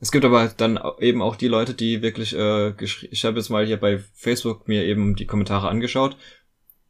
Es 0.00 0.12
gibt 0.12 0.24
aber 0.24 0.48
dann 0.48 0.78
eben 1.00 1.22
auch 1.22 1.36
die 1.36 1.48
Leute, 1.48 1.74
die 1.74 2.02
wirklich, 2.02 2.34
äh, 2.36 2.74
ich 2.80 3.24
habe 3.24 3.38
jetzt 3.38 3.48
mal 3.48 3.66
hier 3.66 3.78
bei 3.78 3.98
Facebook 4.14 4.68
mir 4.68 4.84
eben 4.84 5.16
die 5.16 5.26
Kommentare 5.26 5.68
angeschaut. 5.68 6.16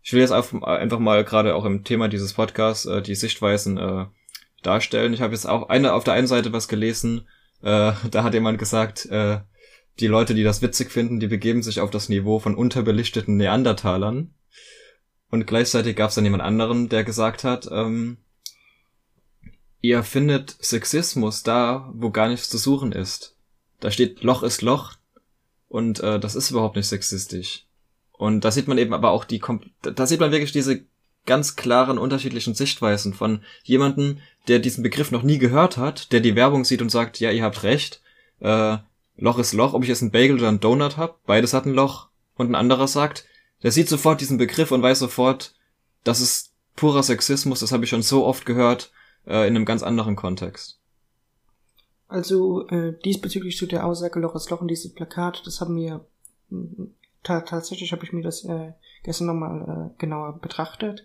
Ich 0.03 0.13
will 0.13 0.21
jetzt 0.21 0.33
einfach 0.33 0.99
mal 0.99 1.25
gerade 1.25 1.55
auch 1.55 1.65
im 1.65 1.83
Thema 1.83 2.09
dieses 2.09 2.35
Podcasts 2.35 2.85
äh, 2.85 3.01
die 3.01 3.15
Sichtweisen 3.15 3.79
äh, 3.79 4.07
darstellen. 4.67 5.15
Ich 5.15 5.21
habe 5.21 5.35
jetzt 5.35 5.47
auch 5.47 5.69
eine 5.69 5.93
auf 5.93 6.05
der 6.05 6.15
einen 6.15 6.27
Seite 6.27 6.53
was 6.53 6.69
gelesen, 6.69 7.29
äh, 7.63 7.93
da 8.11 8.23
hat 8.23 8.35
jemand 8.35 8.59
gesagt, 8.59 9.07
äh, 9.07 9.41
die 10.01 10.07
Leute, 10.09 10.35
die 10.35 10.43
das 10.43 10.63
witzig 10.63 10.91
finden, 10.91 11.21
die 11.21 11.29
begeben 11.29 11.63
sich 11.63 11.81
auf 11.81 11.91
das 11.91 12.09
Niveau 12.09 12.39
von 12.41 12.55
unterbelichteten 12.55 13.37
Neandertalern. 13.37 14.35
Und 15.31 15.47
gleichzeitig 15.47 15.97
gab 15.97 16.09
es 16.09 16.17
dann 16.17 16.25
jemand 16.25 16.43
anderen, 16.43 16.89
der 16.89 17.05
gesagt 17.05 17.45
hat, 17.45 17.69
ähm, 17.71 18.19
ihr 19.81 20.03
findet 20.03 20.57
Sexismus 20.61 21.43
da, 21.43 21.93
wo 21.95 22.11
gar 22.11 22.29
nichts 22.29 22.49
zu 22.49 22.59
suchen 22.59 22.93
ist. 22.93 23.37
Da 23.81 23.91
steht 23.91 24.23
Loch 24.23 24.43
ist 24.43 24.63
Loch 24.63 24.95
und 25.69 26.01
äh, 26.01 26.19
das 26.19 26.35
ist 26.35 26.51
überhaupt 26.51 26.77
nicht 26.77 26.89
sexistisch. 26.89 27.67
Und 28.13 28.45
da 28.45 28.51
sieht 28.51 28.69
man 28.69 28.79
eben 28.79 28.95
aber 28.95 29.11
auch 29.11 29.25
die, 29.25 29.43
da 29.83 30.07
sieht 30.07 30.21
man 30.21 30.31
wirklich 30.31 30.53
diese 30.53 30.85
ganz 31.27 31.57
klaren 31.57 31.99
unterschiedlichen 31.99 32.55
Sichtweisen 32.55 33.15
von 33.15 33.43
jemanden, 33.65 34.21
der 34.49 34.59
diesen 34.59 34.83
Begriff 34.83 35.11
noch 35.11 35.23
nie 35.23 35.39
gehört 35.39 35.77
hat, 35.77 36.13
der 36.13 36.21
die 36.21 36.37
Werbung 36.37 36.65
sieht 36.65 36.83
und 36.83 36.91
sagt, 36.91 37.21
ja, 37.21 37.31
ihr 37.31 37.45
habt 37.45 37.63
recht, 37.63 38.03
äh, 38.41 38.79
Loch 39.17 39.39
ist 39.39 39.53
Loch, 39.53 39.75
ob 39.75 39.83
ich 39.83 39.89
jetzt 39.89 40.03
ein 40.03 40.11
Bagel 40.11 40.37
oder 40.37 40.49
ein 40.49 40.61
Donut 40.61 40.97
hab, 40.97 41.25
beides 41.25 41.55
hat 41.55 41.67
ein 41.67 41.73
Loch. 41.73 42.09
Und 42.37 42.51
ein 42.51 42.57
anderer 42.57 42.89
sagt, 42.89 43.27
der 43.63 43.71
sieht 43.71 43.89
sofort 43.89 44.21
diesen 44.21 44.39
Begriff 44.39 44.73
und 44.73 44.83
weiß 44.83 44.99
sofort, 44.99 45.55
das 46.03 46.21
ist 46.21 46.53
purer 46.75 47.03
Sexismus, 47.03 47.61
das 47.61 47.71
habe 47.71 47.85
ich 47.85 47.91
schon 47.91 48.03
so 48.03 48.27
oft 48.27 48.45
gehört, 48.45 48.91
äh, 49.27 49.47
in 49.47 49.55
einem 49.55 49.65
ganz 49.65 49.83
anderen 49.83 50.17
Kontext. 50.17 50.81
Also 52.09 52.67
äh, 52.69 52.99
diesbezüglich 53.05 53.57
zu 53.57 53.67
der 53.67 53.87
Aussage 53.87 54.19
Loch 54.19 54.35
ist 54.35 54.51
Loch 54.51 54.61
und 54.61 54.69
dieses 54.69 54.93
Plakat, 54.93 55.43
das 55.47 55.61
haben 55.61 55.77
wir 55.77 56.05
tatsächlich 57.25 57.93
habe 57.93 58.05
ich 58.05 58.13
mir 58.13 58.23
das 58.23 58.45
äh, 58.45 58.73
gestern 59.03 59.27
nochmal 59.27 59.91
äh, 59.91 59.99
genauer 59.99 60.39
betrachtet. 60.41 61.05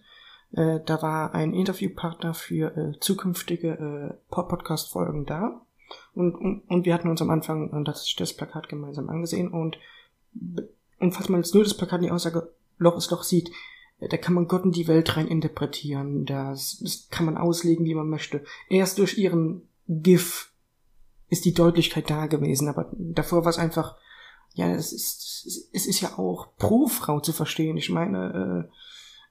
Äh, 0.51 0.79
da 0.85 1.01
war 1.01 1.33
ein 1.33 1.53
Interviewpartner 1.53 2.33
für 2.33 2.75
äh, 2.75 2.99
zukünftige 2.99 3.69
äh, 3.69 4.33
Podcast-Folgen 4.33 5.25
da. 5.25 5.61
Und, 6.13 6.35
und, 6.35 6.61
und 6.67 6.85
wir 6.85 6.93
hatten 6.93 7.09
uns 7.09 7.21
am 7.21 7.29
Anfang 7.29 7.71
äh, 7.73 7.83
das, 7.83 8.13
das 8.17 8.33
Plakat 8.33 8.69
gemeinsam 8.69 9.09
angesehen. 9.09 9.49
Und, 9.49 9.77
und 10.99 11.11
falls 11.13 11.29
man 11.29 11.41
jetzt 11.41 11.53
nur 11.53 11.63
das 11.63 11.75
Plakat 11.75 11.99
in 11.99 12.07
die 12.07 12.11
Aussage 12.11 12.51
Loch 12.77 12.97
ist 12.97 13.11
Loch 13.11 13.23
sieht, 13.23 13.51
äh, 13.99 14.07
da 14.07 14.17
kann 14.17 14.33
man 14.33 14.47
Gott 14.47 14.65
in 14.65 14.71
die 14.71 14.87
Welt 14.87 15.15
rein 15.15 15.27
interpretieren. 15.27 16.25
Das, 16.25 16.79
das 16.81 17.07
kann 17.09 17.25
man 17.25 17.37
auslegen, 17.37 17.85
wie 17.85 17.95
man 17.95 18.09
möchte. 18.09 18.43
Erst 18.69 18.97
durch 18.97 19.17
ihren 19.17 19.63
GIF 19.87 20.51
ist 21.29 21.45
die 21.45 21.53
Deutlichkeit 21.53 22.09
da 22.09 22.25
gewesen, 22.25 22.67
aber 22.67 22.91
davor 22.93 23.45
war 23.45 23.51
es 23.51 23.59
einfach, 23.59 23.97
ja, 24.55 24.71
es 24.71 24.91
ist, 24.91 25.69
es 25.73 25.85
ist 25.85 26.01
ja 26.01 26.17
auch 26.17 26.47
pro 26.57 26.87
Frau 26.87 27.19
zu 27.19 27.33
verstehen. 27.33 27.77
Ich 27.77 27.89
meine, 27.89 28.67
äh, 28.67 28.73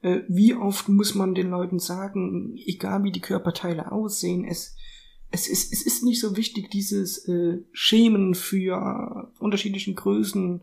äh, 0.03 0.21
wie 0.29 0.55
oft 0.55 0.89
muss 0.89 1.15
man 1.15 1.35
den 1.35 1.51
Leuten 1.51 1.79
sagen, 1.79 2.57
egal 2.67 3.05
wie 3.05 3.13
die 3.13 3.21
Körperteile 3.21 3.91
aussehen, 3.93 4.45
es, 4.45 4.77
es, 5.31 5.49
ist, 5.49 5.73
es 5.73 5.85
ist 5.85 6.05
nicht 6.05 6.21
so 6.21 6.37
wichtig, 6.37 6.71
dieses 6.71 7.27
äh, 7.29 7.59
Schämen 7.73 8.35
für 8.35 9.33
unterschiedlichen 9.39 9.95
Größen 9.95 10.63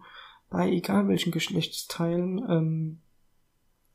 bei 0.49 0.71
egal 0.71 1.07
welchen 1.07 1.31
Geschlechtsteilen. 1.31 2.39
Ähm, 2.49 2.99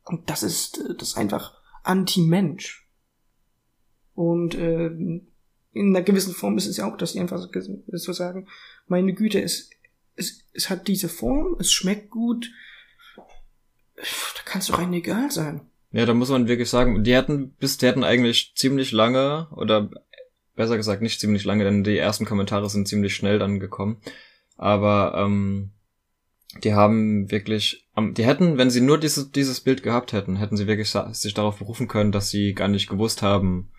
und 0.05 0.29
das 0.29 0.43
ist 0.43 0.83
das 0.99 1.11
ist 1.11 1.17
einfach 1.17 1.61
Anti-Mensch. 1.83 2.89
Und 4.15 4.55
äh, 4.55 4.87
in 4.87 5.27
einer 5.73 6.03
gewissen 6.03 6.35
Form 6.35 6.59
ist 6.59 6.67
es 6.67 6.77
ja 6.77 6.91
auch, 6.91 6.97
dass 6.97 7.13
die 7.13 7.21
einfach 7.21 7.49
so 7.93 8.13
sagen, 8.13 8.49
meine 8.87 9.15
Güte, 9.15 9.41
es, 9.41 9.71
es, 10.17 10.45
es 10.53 10.69
hat 10.69 10.89
diese 10.89 11.09
Form, 11.09 11.57
es 11.59 11.73
schmeckt 11.73 12.11
gut, 12.11 12.51
da 14.01 14.43
kann 14.45 14.61
es 14.61 14.67
doch 14.67 14.79
einem 14.79 14.93
egal 14.93 15.31
sein. 15.31 15.63
Ja, 15.93 16.07
da 16.07 16.15
muss 16.15 16.31
man 16.31 16.49
wirklich 16.49 16.71
sagen, 16.71 17.03
die 17.03 17.17
hatten 17.17 17.51
bis, 17.55 17.79
die 17.79 17.89
hatten 17.89 18.05
eigentlich 18.05 18.53
ziemlich 18.55 18.93
lange, 18.93 19.49
oder 19.53 19.91
besser 20.55 20.77
gesagt 20.77 21.03
nicht 21.03 21.21
ziemlich 21.21 21.45
lange, 21.45 21.65
denn 21.65 21.85
die 21.85 21.99
ersten 21.99 22.27
Kommentare 22.27 22.69
sind 22.69 22.87
ziemlich 22.87 23.15
schnell 23.15 23.39
dann 23.39 23.61
gekommen. 23.61 24.01
Aber 24.57 25.15
ähm, 25.17 25.73
die 26.63 26.75
haben 26.75 27.31
wirklich, 27.31 27.89
die 27.97 28.25
hätten, 28.25 28.59
wenn 28.59 28.71
sie 28.71 28.81
nur 28.81 28.99
dieses, 28.99 29.31
dieses 29.33 29.61
Bild 29.61 29.83
gehabt 29.83 30.13
hätten, 30.13 30.37
hätten 30.37 30.57
sie 30.57 30.67
wirklich 30.67 30.91
sich 30.91 31.35
darauf 31.35 31.59
berufen 31.59 31.89
können, 31.89 32.13
dass 32.13 32.31
sie 32.31 32.55
gar 32.55 32.69
nicht 32.69 32.89
gewusst 32.89 33.23
haben, 33.23 33.71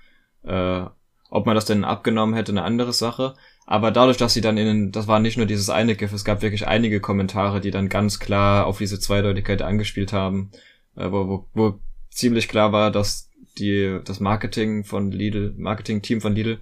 äh, 0.44 0.84
ob 1.30 1.46
man 1.46 1.56
das 1.56 1.66
denn 1.66 1.84
abgenommen 1.84 2.36
hätte, 2.36 2.52
eine 2.52 2.64
andere 2.64 2.94
Sache. 2.94 3.36
Aber 3.66 3.92
dadurch, 3.92 4.18
dass 4.18 4.34
sie 4.34 4.42
dann 4.42 4.58
in, 4.58 4.92
das 4.92 5.08
war 5.08 5.20
nicht 5.20 5.38
nur 5.38 5.46
dieses 5.46 5.70
eine 5.70 5.96
GIF, 5.96 6.14
es 6.14 6.26
gab 6.26 6.42
wirklich 6.42 6.68
einige 6.68 7.00
Kommentare, 7.00 7.62
die 7.62 7.72
dann 7.72 7.90
ganz 7.90 8.20
klar 8.20 8.66
auf 8.66 8.80
diese 8.80 9.00
Zweideutigkeit 9.00 9.62
angespielt 9.62 10.14
haben, 10.14 10.52
äh, 10.96 11.12
wo, 11.12 11.28
wo, 11.28 11.48
wo 11.54 11.80
ziemlich 12.10 12.48
klar 12.48 12.72
war, 12.72 12.92
dass 12.92 13.30
die, 13.58 14.00
das 14.04 14.20
Marketing 14.20 14.84
von 14.84 15.12
Lidl, 15.12 15.54
Marketing-Team 15.58 16.22
von 16.22 16.36
Lidl, 16.36 16.60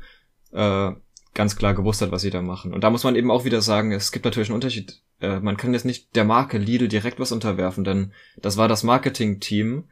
äh, 0.51 0.91
ganz 1.33 1.55
klar 1.55 1.73
gewusst 1.73 2.01
hat, 2.01 2.11
was 2.11 2.21
sie 2.21 2.31
da 2.31 2.41
machen. 2.41 2.73
Und 2.73 2.83
da 2.83 2.89
muss 2.89 3.03
man 3.03 3.15
eben 3.15 3.31
auch 3.31 3.45
wieder 3.45 3.61
sagen, 3.61 3.91
es 3.91 4.11
gibt 4.11 4.25
natürlich 4.25 4.49
einen 4.49 4.55
Unterschied. 4.55 5.01
Äh, 5.21 5.39
man 5.39 5.57
kann 5.57 5.73
jetzt 5.73 5.85
nicht 5.85 6.15
der 6.15 6.25
Marke 6.25 6.57
Lidl 6.57 6.87
direkt 6.87 7.19
was 7.19 7.31
unterwerfen, 7.31 7.83
denn 7.83 8.13
das 8.41 8.57
war 8.57 8.67
das 8.67 8.83
Marketing-Team. 8.83 9.85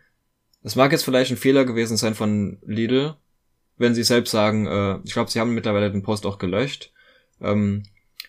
Es 0.63 0.75
mag 0.75 0.91
jetzt 0.91 1.05
vielleicht 1.05 1.31
ein 1.31 1.37
Fehler 1.37 1.63
gewesen 1.63 1.95
sein 1.95 2.15
von 2.15 2.57
Lidl, 2.65 3.15
wenn 3.77 3.93
sie 3.93 4.03
selbst 4.03 4.31
sagen, 4.31 4.67
äh, 4.67 4.99
ich 5.05 5.13
glaube, 5.13 5.29
sie 5.29 5.39
haben 5.39 5.53
mittlerweile 5.53 5.91
den 5.91 6.03
Post 6.03 6.25
auch 6.25 6.39
gelöscht, 6.39 6.91
ähm, 7.41 7.83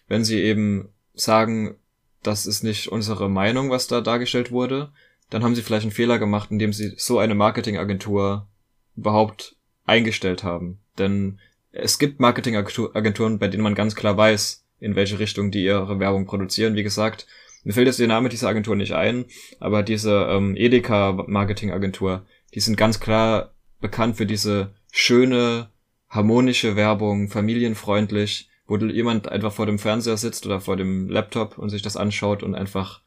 wenn 0.07 0.25
sie 0.25 0.41
eben 0.41 0.89
sagen, 1.15 1.77
das 2.23 2.47
ist 2.47 2.63
nicht 2.63 2.89
unsere 2.89 3.29
Meinung, 3.29 3.71
was 3.71 3.87
da 3.87 4.01
dargestellt 4.01 4.51
wurde, 4.51 4.91
dann 5.31 5.45
haben 5.45 5.55
sie 5.55 5.63
vielleicht 5.63 5.85
einen 5.85 5.93
Fehler 5.93 6.19
gemacht, 6.19 6.51
indem 6.51 6.73
sie 6.73 6.95
so 6.97 7.19
eine 7.19 7.35
Marketingagentur 7.35 8.49
überhaupt 8.97 9.57
eingestellt 9.85 10.43
haben. 10.43 10.81
Denn 10.99 11.39
es 11.71 11.99
gibt 11.99 12.21
Marketingagenturen, 12.21 13.39
bei 13.39 13.49
denen 13.49 13.63
man 13.63 13.75
ganz 13.75 13.95
klar 13.95 14.17
weiß, 14.17 14.65
in 14.81 14.97
welche 14.97 15.19
Richtung 15.19 15.51
die 15.51 15.65
ihre 15.65 15.99
Werbung 15.99 16.27
produzieren. 16.27 16.75
Wie 16.75 16.83
gesagt, 16.83 17.27
mir 17.65 17.73
fällt 17.73 17.87
jetzt 17.87 17.99
der 17.99 18.09
Name 18.09 18.29
dieser 18.29 18.49
Agentur 18.49 18.77
nicht 18.77 18.93
ein, 18.93 19.27
aber 19.61 19.83
diese 19.83 20.29
ähm, 20.31 20.57
Edeka 20.57 21.25
Marketingagentur, 21.27 22.25
die 22.55 22.61
sind 22.61 22.77
ganz 22.77 23.01
klar 23.01 23.53
bekannt 23.81 24.17
für 24.17 24.27
diese 24.27 24.75
schöne, 24.91 25.71
harmonische 26.09 26.77
Werbung, 26.77 27.29
familienfreundlich, 27.29 28.48
wo 28.69 28.77
jemand 28.77 29.29
einfach 29.29 29.53
vor 29.53 29.67
dem 29.67 29.79
Fernseher 29.79 30.19
sitzt 30.19 30.47
oder 30.47 30.61
vor 30.61 30.77
dem 30.77 31.09
Laptop 31.09 31.59
und 31.59 31.71
sich 31.71 31.83
das 31.83 31.97
anschaut 31.97 32.43
und 32.43 32.55
einfach 32.55 33.01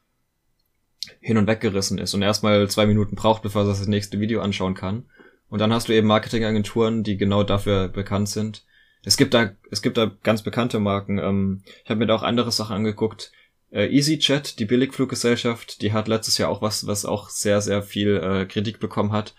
hin 1.20 1.38
und 1.38 1.46
weg 1.46 1.60
gerissen 1.60 1.98
ist 1.98 2.14
und 2.14 2.22
erstmal 2.22 2.68
zwei 2.68 2.86
Minuten 2.86 3.14
braucht, 3.14 3.42
bevor 3.42 3.62
er 3.62 3.68
das 3.68 3.86
nächste 3.86 4.20
Video 4.20 4.40
anschauen 4.42 4.74
kann. 4.74 5.06
Und 5.48 5.60
dann 5.60 5.72
hast 5.72 5.88
du 5.88 5.92
eben 5.92 6.08
Marketingagenturen, 6.08 7.04
die 7.04 7.16
genau 7.16 7.44
dafür 7.44 7.88
bekannt 7.88 8.28
sind. 8.28 8.64
Es 9.04 9.16
gibt 9.16 9.34
da, 9.34 9.52
es 9.70 9.82
gibt 9.82 9.96
da 9.96 10.10
ganz 10.22 10.42
bekannte 10.42 10.80
Marken. 10.80 11.18
Ähm, 11.18 11.62
ich 11.84 11.90
habe 11.90 12.00
mir 12.00 12.06
da 12.06 12.14
auch 12.14 12.22
andere 12.22 12.50
Sachen 12.50 12.76
angeguckt. 12.76 13.32
Äh, 13.70 13.86
EasyJet, 13.86 14.58
die 14.58 14.64
Billigfluggesellschaft, 14.64 15.82
die 15.82 15.92
hat 15.92 16.08
letztes 16.08 16.38
Jahr 16.38 16.50
auch 16.50 16.62
was, 16.62 16.86
was 16.86 17.04
auch 17.04 17.28
sehr, 17.28 17.60
sehr 17.60 17.82
viel 17.82 18.16
äh, 18.16 18.46
Kritik 18.46 18.80
bekommen 18.80 19.12
hat. 19.12 19.34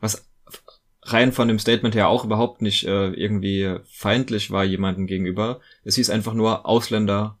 Was 0.00 0.28
rein 1.04 1.32
von 1.32 1.48
dem 1.48 1.58
Statement 1.58 1.94
her 1.94 2.08
auch 2.08 2.24
überhaupt 2.24 2.62
nicht 2.62 2.86
äh, 2.86 3.08
irgendwie 3.08 3.76
feindlich 3.84 4.50
war 4.50 4.64
jemandem 4.64 5.06
gegenüber. 5.06 5.60
Es 5.84 5.96
hieß 5.96 6.10
einfach 6.10 6.34
nur 6.34 6.66
Ausländer 6.66 7.38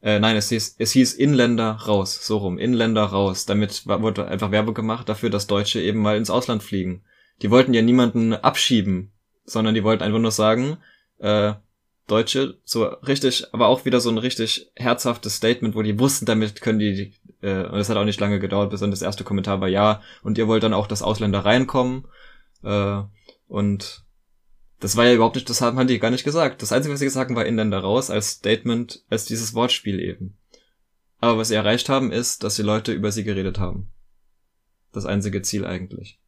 äh, 0.00 0.20
nein, 0.20 0.36
es 0.36 0.48
hieß, 0.48 0.76
es 0.78 0.92
hieß 0.92 1.14
Inländer 1.14 1.72
raus, 1.72 2.24
so 2.24 2.38
rum, 2.38 2.58
Inländer 2.58 3.04
raus. 3.04 3.46
Damit 3.46 3.86
wurde 3.86 4.28
einfach 4.28 4.50
Werbung 4.50 4.74
gemacht 4.74 5.08
dafür, 5.08 5.30
dass 5.30 5.46
Deutsche 5.46 5.80
eben 5.80 6.00
mal 6.00 6.16
ins 6.16 6.30
Ausland 6.30 6.62
fliegen. 6.62 7.02
Die 7.42 7.50
wollten 7.50 7.74
ja 7.74 7.82
niemanden 7.82 8.32
abschieben, 8.32 9.12
sondern 9.44 9.74
die 9.74 9.84
wollten 9.84 10.02
einfach 10.02 10.20
nur 10.20 10.30
sagen, 10.30 10.78
äh, 11.18 11.54
Deutsche, 12.06 12.58
so 12.64 12.84
richtig, 12.84 13.52
aber 13.52 13.66
auch 13.66 13.84
wieder 13.84 14.00
so 14.00 14.08
ein 14.08 14.18
richtig 14.18 14.70
herzhaftes 14.76 15.34
Statement, 15.34 15.74
wo 15.74 15.82
die 15.82 15.98
wussten, 15.98 16.26
damit 16.26 16.60
können 16.62 16.78
die, 16.78 17.12
äh, 17.42 17.66
und 17.66 17.78
es 17.78 17.90
hat 17.90 17.96
auch 17.98 18.04
nicht 18.04 18.20
lange 18.20 18.38
gedauert, 18.38 18.70
bis 18.70 18.80
dann 18.80 18.90
das 18.90 19.02
erste 19.02 19.24
Kommentar 19.24 19.60
war, 19.60 19.68
ja, 19.68 20.00
und 20.22 20.38
ihr 20.38 20.48
wollt 20.48 20.62
dann 20.62 20.72
auch, 20.72 20.86
dass 20.86 21.02
Ausländer 21.02 21.40
reinkommen, 21.40 22.06
äh, 22.62 23.02
und 23.46 24.04
das 24.80 24.96
war 24.96 25.06
ja 25.06 25.14
überhaupt 25.14 25.34
nicht, 25.34 25.50
das 25.50 25.60
haben 25.60 25.86
die 25.86 25.98
gar 25.98 26.10
nicht 26.10 26.24
gesagt. 26.24 26.62
Das 26.62 26.72
Einzige, 26.72 26.92
was 26.92 27.00
sie 27.00 27.06
gesagt 27.06 27.30
haben, 27.30 27.36
war 27.36 27.46
Inländer 27.46 27.78
raus 27.78 28.10
als 28.10 28.30
Statement, 28.30 29.04
als 29.10 29.24
dieses 29.24 29.54
Wortspiel 29.54 29.98
eben. 29.98 30.36
Aber 31.20 31.38
was 31.38 31.48
sie 31.48 31.54
erreicht 31.54 31.88
haben, 31.88 32.12
ist, 32.12 32.44
dass 32.44 32.56
die 32.56 32.62
Leute 32.62 32.92
über 32.92 33.10
sie 33.10 33.24
geredet 33.24 33.58
haben. 33.58 33.88
Das 34.92 35.04
einzige 35.04 35.42
Ziel 35.42 35.64
eigentlich. 35.64 36.20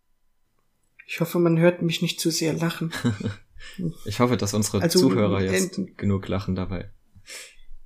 Ich 1.07 1.21
hoffe, 1.21 1.39
man 1.39 1.59
hört 1.59 1.83
mich 1.83 2.03
nicht 2.03 2.21
zu 2.21 2.31
sehr 2.31 2.53
lachen. 2.53 2.93
ich 4.05 4.21
hoffe, 4.21 4.37
dass 4.37 4.55
unsere 4.55 4.83
also, 4.83 4.99
Zuhörer 4.99 5.43
jetzt 5.43 5.79
äh, 5.79 5.87
genug 5.97 6.27
lachen 6.29 6.55
dabei. 6.57 6.91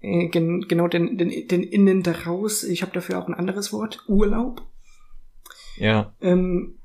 Äh, 0.00 0.28
gen 0.28 0.66
genau, 0.68 0.88
den, 0.88 1.18
den, 1.18 1.48
den 1.48 1.62
Innen 1.62 2.02
daraus, 2.02 2.64
ich 2.64 2.82
habe 2.82 2.92
dafür 2.92 3.18
auch 3.18 3.28
ein 3.28 3.34
anderes 3.34 3.72
Wort, 3.72 4.04
Urlaub. 4.08 4.62
Ja. 5.76 6.14
Ähm, 6.20 6.78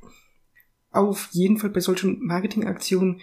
auf 0.92 1.30
jeden 1.32 1.58
Fall 1.58 1.70
bei 1.70 1.80
solchen 1.80 2.26
Marketingaktionen 2.26 3.22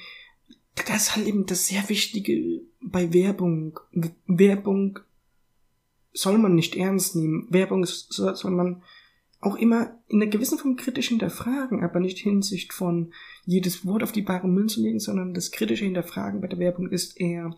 das 0.85 1.03
ist 1.03 1.17
halt 1.17 1.27
eben 1.27 1.47
das 1.47 1.67
sehr 1.67 1.89
Wichtige 1.89 2.61
bei 2.81 3.13
Werbung. 3.13 3.81
Werbung 4.27 4.99
soll 6.13 6.39
man 6.39 6.55
nicht 6.55 6.77
ernst 6.77 7.17
nehmen. 7.17 7.47
Werbung 7.51 7.85
soll 7.87 8.51
man 8.51 8.83
auch 9.41 9.57
immer 9.57 9.99
in 10.09 10.21
einer 10.21 10.31
gewissen 10.31 10.59
Form 10.59 10.77
kritisch 10.77 11.09
hinterfragen, 11.09 11.83
aber 11.83 12.01
nicht 12.01 12.19
Hinsicht 12.19 12.73
von 12.73 13.13
jedes 13.45 13.87
Wort 13.87 14.03
auf 14.03 14.13
die 14.13 14.23
bare 14.23 14.49
Münze 14.49 14.81
legen, 14.81 15.01
sondern 15.01 15.35
das 15.35 15.51
kritische 15.51 15.85
Hinterfragen 15.85 16.41
bei 16.41 16.47
der 16.47 16.59
Werbung 16.59 16.91
ist 16.91 17.21
eher, 17.21 17.55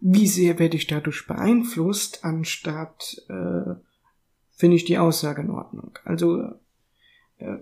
wie 0.00 0.26
sehr 0.26 0.58
werde 0.58 0.76
ich 0.76 0.86
dadurch 0.86 1.26
beeinflusst, 1.26 2.24
anstatt 2.24 3.22
äh, 3.28 3.74
finde 4.52 4.76
ich 4.76 4.84
die 4.84 4.98
Aussage 4.98 5.42
in 5.42 5.50
Ordnung. 5.50 5.98
Also 6.04 6.42
äh, 7.38 7.56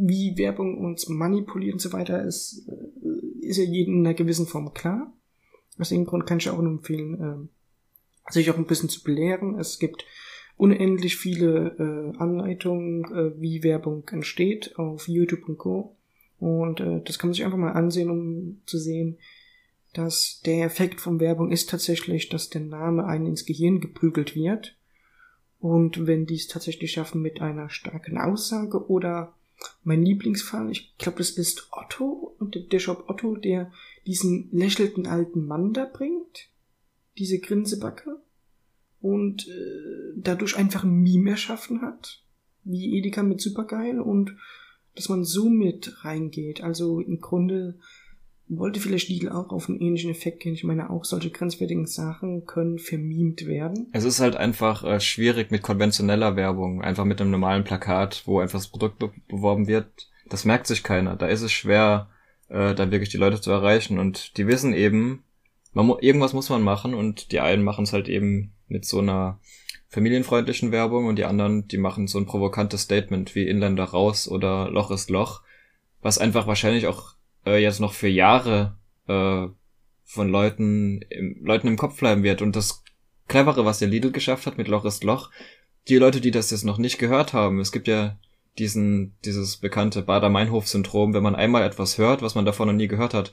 wie 0.00 0.36
Werbung 0.36 0.78
uns 0.78 1.08
manipuliert 1.08 1.74
und 1.74 1.80
so 1.80 1.92
weiter 1.92 2.24
ist, 2.24 2.66
äh, 2.68 3.46
ist 3.46 3.58
ja 3.58 3.64
jedem 3.64 3.94
in 3.94 4.06
einer 4.06 4.14
gewissen 4.14 4.46
Form 4.46 4.72
klar. 4.72 5.12
Aus 5.78 5.90
dem 5.90 6.04
Grund 6.04 6.26
kann 6.26 6.38
ich 6.38 6.50
auch 6.50 6.60
nur 6.60 6.72
empfehlen, 6.72 7.50
äh, 8.28 8.32
sich 8.32 8.50
auch 8.50 8.56
ein 8.56 8.66
bisschen 8.66 8.88
zu 8.88 9.02
belehren. 9.02 9.58
Es 9.58 9.78
gibt 9.78 10.04
unendlich 10.56 11.16
viele 11.16 11.76
äh, 11.78 12.18
Anleitungen, 12.18 13.04
äh, 13.04 13.40
wie 13.40 13.62
Werbung 13.62 14.06
entsteht 14.10 14.76
auf 14.76 15.08
YouTube 15.08 15.48
und 15.48 15.58
Co. 15.58 15.96
Und 16.38 16.80
äh, 16.80 17.02
das 17.02 17.18
kann 17.18 17.28
man 17.28 17.34
sich 17.34 17.44
einfach 17.44 17.58
mal 17.58 17.72
ansehen, 17.72 18.10
um 18.10 18.62
zu 18.66 18.78
sehen, 18.78 19.18
dass 19.92 20.40
der 20.44 20.66
Effekt 20.66 21.00
von 21.00 21.20
Werbung 21.20 21.50
ist 21.50 21.68
tatsächlich, 21.68 22.28
dass 22.28 22.48
der 22.48 22.60
Name 22.60 23.04
einen 23.06 23.26
ins 23.26 23.44
Gehirn 23.44 23.80
geprügelt 23.80 24.34
wird. 24.34 24.76
Und 25.58 26.06
wenn 26.06 26.26
die 26.26 26.36
es 26.36 26.46
tatsächlich 26.46 26.92
schaffen 26.92 27.20
mit 27.20 27.42
einer 27.42 27.68
starken 27.68 28.16
Aussage 28.16 28.88
oder 28.88 29.34
mein 29.82 30.02
Lieblingsfall, 30.02 30.70
ich 30.70 30.96
glaube, 30.98 31.18
das 31.18 31.30
ist 31.30 31.68
Otto 31.70 32.34
und 32.38 32.72
der 32.72 32.78
Shop 32.78 33.04
Otto, 33.08 33.36
der 33.36 33.72
diesen 34.06 34.48
lächelnden 34.52 35.06
alten 35.06 35.46
Mann 35.46 35.72
da 35.72 35.84
bringt, 35.84 36.48
diese 37.18 37.38
Grinsebacke. 37.38 38.20
Und 39.00 39.48
äh, 39.48 40.12
dadurch 40.16 40.56
einfach 40.56 40.84
ein 40.84 41.00
Meme 41.00 41.30
erschaffen 41.30 41.80
hat, 41.80 42.22
wie 42.64 42.98
Edeka 42.98 43.22
mit 43.22 43.40
Supergeil 43.40 43.98
und 43.98 44.36
dass 44.94 45.08
man 45.08 45.24
so 45.24 45.48
mit 45.48 46.04
reingeht. 46.04 46.62
Also 46.62 47.00
im 47.00 47.20
Grunde 47.20 47.78
wollte 48.50 48.80
vielleicht 48.80 49.08
Lidl 49.08 49.28
auch 49.28 49.50
auf 49.50 49.68
einen 49.68 49.80
ähnlichen 49.80 50.10
Effekt 50.10 50.40
gehen. 50.40 50.54
Ich 50.54 50.64
meine, 50.64 50.90
auch 50.90 51.04
solche 51.04 51.30
grenzwertigen 51.30 51.86
Sachen 51.86 52.46
können 52.46 52.78
vermimt 52.78 53.46
werden. 53.46 53.88
Es 53.92 54.04
ist 54.04 54.20
halt 54.20 54.36
einfach 54.36 54.84
äh, 54.84 55.00
schwierig 55.00 55.50
mit 55.50 55.62
konventioneller 55.62 56.36
Werbung, 56.36 56.82
einfach 56.82 57.04
mit 57.04 57.20
einem 57.20 57.30
normalen 57.30 57.64
Plakat, 57.64 58.22
wo 58.26 58.40
einfach 58.40 58.58
das 58.58 58.68
Produkt 58.68 58.98
be 58.98 59.12
beworben 59.28 59.68
wird. 59.68 60.08
Das 60.28 60.44
merkt 60.44 60.66
sich 60.66 60.82
keiner. 60.82 61.16
Da 61.16 61.26
ist 61.26 61.42
es 61.42 61.52
schwer, 61.52 62.08
äh, 62.48 62.74
dann 62.74 62.90
wirklich 62.90 63.10
die 63.10 63.18
Leute 63.18 63.40
zu 63.40 63.50
erreichen. 63.50 63.98
Und 63.98 64.36
die 64.36 64.46
wissen 64.46 64.74
eben, 64.74 65.22
man 65.72 65.86
mu 65.86 65.96
irgendwas 66.00 66.32
muss 66.32 66.50
man 66.50 66.62
machen 66.62 66.94
und 66.94 67.32
die 67.32 67.40
einen 67.40 67.62
machen 67.62 67.84
es 67.84 67.92
halt 67.92 68.08
eben 68.08 68.52
mit 68.66 68.84
so 68.84 68.98
einer 68.98 69.38
familienfreundlichen 69.88 70.72
Werbung 70.72 71.06
und 71.06 71.16
die 71.16 71.24
anderen, 71.24 71.68
die 71.68 71.78
machen 71.78 72.06
so 72.06 72.18
ein 72.18 72.26
provokantes 72.26 72.82
Statement 72.82 73.34
wie 73.34 73.46
Inländer 73.46 73.84
raus 73.84 74.28
oder 74.28 74.70
Loch 74.70 74.90
ist 74.90 75.10
Loch, 75.10 75.42
was 76.00 76.18
einfach 76.18 76.46
wahrscheinlich 76.46 76.86
auch 76.86 77.14
äh, 77.46 77.62
jetzt 77.62 77.80
noch 77.80 77.92
für 77.92 78.08
Jahre 78.08 78.76
äh, 79.06 79.46
von 80.04 80.28
Leuten 80.28 81.02
im, 81.02 81.44
Leuten 81.44 81.68
im 81.68 81.76
Kopf 81.76 81.98
bleiben 81.98 82.22
wird 82.22 82.42
und 82.42 82.56
das 82.56 82.82
Clevere, 83.28 83.64
was 83.64 83.78
der 83.78 83.88
Lidl 83.88 84.10
geschafft 84.10 84.46
hat 84.46 84.58
mit 84.58 84.66
Loch 84.66 84.84
ist 84.84 85.04
Loch. 85.04 85.30
Die 85.88 85.96
Leute, 85.96 86.20
die 86.20 86.32
das 86.32 86.50
jetzt 86.50 86.64
noch 86.64 86.78
nicht 86.78 86.98
gehört 86.98 87.32
haben, 87.32 87.60
es 87.60 87.70
gibt 87.70 87.86
ja 87.86 88.18
diesen, 88.58 89.16
dieses 89.24 89.58
bekannte 89.58 90.02
Bader-Meinhof-Syndrom, 90.02 91.14
wenn 91.14 91.22
man 91.22 91.36
einmal 91.36 91.62
etwas 91.62 91.96
hört, 91.98 92.22
was 92.22 92.34
man 92.34 92.44
davon 92.44 92.66
noch 92.66 92.74
nie 92.74 92.88
gehört 92.88 93.14
hat, 93.14 93.32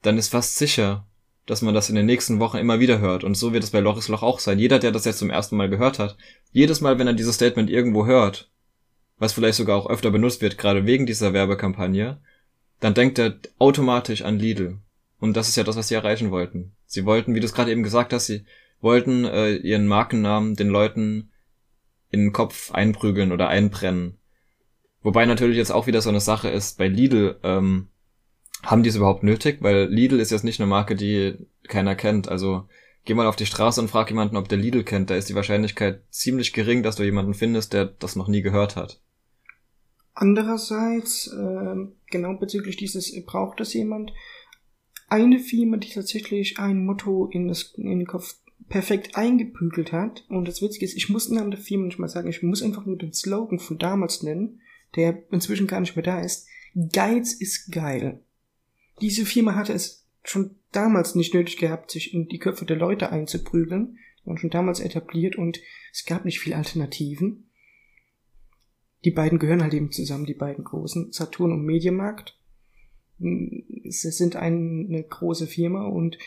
dann 0.00 0.18
ist 0.18 0.30
fast 0.30 0.56
sicher, 0.56 1.06
dass 1.46 1.62
man 1.62 1.74
das 1.74 1.90
in 1.90 1.96
den 1.96 2.06
nächsten 2.06 2.40
Wochen 2.40 2.56
immer 2.56 2.80
wieder 2.80 2.98
hört. 3.00 3.24
Und 3.24 3.36
so 3.36 3.52
wird 3.52 3.64
es 3.64 3.70
bei 3.70 3.80
Loch 3.80 3.98
ist 3.98 4.08
Loch 4.08 4.22
auch 4.22 4.38
sein. 4.38 4.58
Jeder, 4.58 4.78
der 4.78 4.92
das 4.92 5.04
jetzt 5.04 5.18
zum 5.18 5.30
ersten 5.30 5.56
Mal 5.56 5.68
gehört 5.68 5.98
hat, 5.98 6.16
jedes 6.50 6.80
Mal, 6.80 6.98
wenn 6.98 7.06
er 7.06 7.12
dieses 7.12 7.34
Statement 7.34 7.68
irgendwo 7.68 8.06
hört, 8.06 8.50
was 9.18 9.32
vielleicht 9.32 9.58
sogar 9.58 9.76
auch 9.76 9.90
öfter 9.90 10.10
benutzt 10.10 10.40
wird, 10.40 10.58
gerade 10.58 10.86
wegen 10.86 11.06
dieser 11.06 11.32
Werbekampagne, 11.32 12.20
dann 12.82 12.94
denkt 12.94 13.20
er 13.20 13.36
automatisch 13.60 14.22
an 14.22 14.40
Lidl. 14.40 14.78
Und 15.20 15.36
das 15.36 15.48
ist 15.48 15.54
ja 15.54 15.62
das, 15.62 15.76
was 15.76 15.86
sie 15.86 15.94
erreichen 15.94 16.32
wollten. 16.32 16.72
Sie 16.84 17.04
wollten, 17.04 17.32
wie 17.32 17.38
du 17.38 17.46
es 17.46 17.54
gerade 17.54 17.70
eben 17.70 17.84
gesagt 17.84 18.12
hast, 18.12 18.26
sie 18.26 18.44
wollten 18.80 19.24
äh, 19.24 19.54
ihren 19.54 19.86
Markennamen 19.86 20.56
den 20.56 20.66
Leuten 20.66 21.30
in 22.10 22.20
den 22.20 22.32
Kopf 22.32 22.72
einprügeln 22.72 23.30
oder 23.30 23.46
einbrennen. 23.46 24.18
Wobei 25.00 25.26
natürlich 25.26 25.56
jetzt 25.56 25.70
auch 25.70 25.86
wieder 25.86 26.02
so 26.02 26.08
eine 26.10 26.20
Sache 26.20 26.48
ist, 26.48 26.76
bei 26.76 26.88
Lidl, 26.88 27.38
ähm, 27.44 27.86
haben 28.64 28.82
die 28.82 28.88
es 28.88 28.96
überhaupt 28.96 29.22
nötig? 29.22 29.58
Weil 29.60 29.86
Lidl 29.86 30.18
ist 30.18 30.32
jetzt 30.32 30.44
nicht 30.44 30.60
eine 30.60 30.68
Marke, 30.68 30.96
die 30.96 31.36
keiner 31.68 31.94
kennt. 31.94 32.28
Also 32.28 32.68
geh 33.04 33.14
mal 33.14 33.28
auf 33.28 33.36
die 33.36 33.46
Straße 33.46 33.80
und 33.80 33.92
frag 33.92 34.10
jemanden, 34.10 34.36
ob 34.36 34.48
der 34.48 34.58
Lidl 34.58 34.82
kennt. 34.82 35.08
Da 35.08 35.14
ist 35.14 35.28
die 35.28 35.36
Wahrscheinlichkeit 35.36 36.02
ziemlich 36.10 36.52
gering, 36.52 36.82
dass 36.82 36.96
du 36.96 37.04
jemanden 37.04 37.34
findest, 37.34 37.74
der 37.74 37.84
das 37.84 38.16
noch 38.16 38.26
nie 38.26 38.42
gehört 38.42 38.74
hat. 38.74 39.00
Andererseits, 40.14 41.28
äh, 41.28 41.76
genau 42.12 42.34
bezüglich 42.34 42.76
dieses, 42.76 43.12
braucht 43.24 43.58
das 43.58 43.74
jemand? 43.74 44.12
Eine 45.08 45.40
Firma, 45.40 45.76
die 45.76 45.90
tatsächlich 45.90 46.58
ein 46.58 46.84
Motto 46.86 47.26
in, 47.26 47.48
das, 47.48 47.74
in 47.76 47.86
den 47.86 48.06
Kopf 48.06 48.36
perfekt 48.68 49.16
eingebügelt 49.16 49.92
hat. 49.92 50.24
Und 50.28 50.46
das 50.46 50.62
Witzige 50.62 50.84
ist, 50.84 50.96
ich 50.96 51.08
muss 51.08 51.26
den 51.26 51.36
Namen 51.36 51.50
der 51.50 51.60
Firma 51.60 51.86
nicht 51.86 51.98
mal 51.98 52.08
sagen, 52.08 52.28
ich 52.28 52.42
muss 52.42 52.62
einfach 52.62 52.86
nur 52.86 52.96
den 52.96 53.12
Slogan 53.12 53.58
von 53.58 53.78
damals 53.78 54.22
nennen, 54.22 54.60
der 54.96 55.24
inzwischen 55.30 55.66
gar 55.66 55.80
nicht 55.80 55.96
mehr 55.96 56.04
da 56.04 56.20
ist. 56.20 56.46
Geiz 56.92 57.34
ist 57.34 57.70
geil. 57.72 58.22
Diese 59.00 59.26
Firma 59.26 59.54
hatte 59.54 59.72
es 59.72 60.06
schon 60.24 60.56
damals 60.70 61.14
nicht 61.14 61.34
nötig 61.34 61.56
gehabt, 61.58 61.90
sich 61.90 62.14
in 62.14 62.28
die 62.28 62.38
Köpfe 62.38 62.64
der 62.64 62.76
Leute 62.76 63.10
einzuprügeln. 63.10 63.98
Die 64.22 64.26
waren 64.26 64.38
schon 64.38 64.50
damals 64.50 64.80
etabliert 64.80 65.36
und 65.36 65.60
es 65.92 66.04
gab 66.04 66.24
nicht 66.24 66.40
viel 66.40 66.54
Alternativen. 66.54 67.50
Die 69.04 69.10
beiden 69.10 69.38
gehören 69.38 69.62
halt 69.62 69.74
eben 69.74 69.90
zusammen, 69.90 70.26
die 70.26 70.34
beiden 70.34 70.64
großen, 70.64 71.12
Saturn 71.12 71.52
und 71.52 71.64
Mediamarkt. 71.64 72.38
Sie 73.18 74.10
sind 74.10 74.36
eine 74.36 75.02
große 75.02 75.46
Firma 75.46 75.86
und 75.86 76.18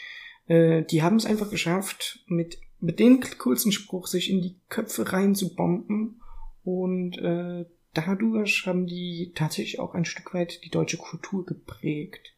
äh, 0.48 0.84
die 0.84 1.02
haben 1.02 1.16
es 1.18 1.26
einfach 1.26 1.50
geschafft, 1.50 2.24
mit, 2.28 2.60
mit 2.80 3.00
dem 3.00 3.20
kurzen 3.38 3.72
Spruch 3.72 4.08
sich 4.08 4.30
in 4.30 4.42
die 4.42 4.56
Köpfe 4.70 5.12
reinzubomben 5.12 6.22
und 6.64 7.18
äh, 7.18 7.66
dadurch 7.94 8.66
haben 8.66 8.86
die 8.86 9.32
tatsächlich 9.36 9.80
auch 9.80 9.94
ein 9.94 10.06
Stück 10.06 10.34
weit 10.34 10.64
die 10.64 10.70
deutsche 10.70 10.98
Kultur 10.98 11.46
geprägt. 11.46 12.34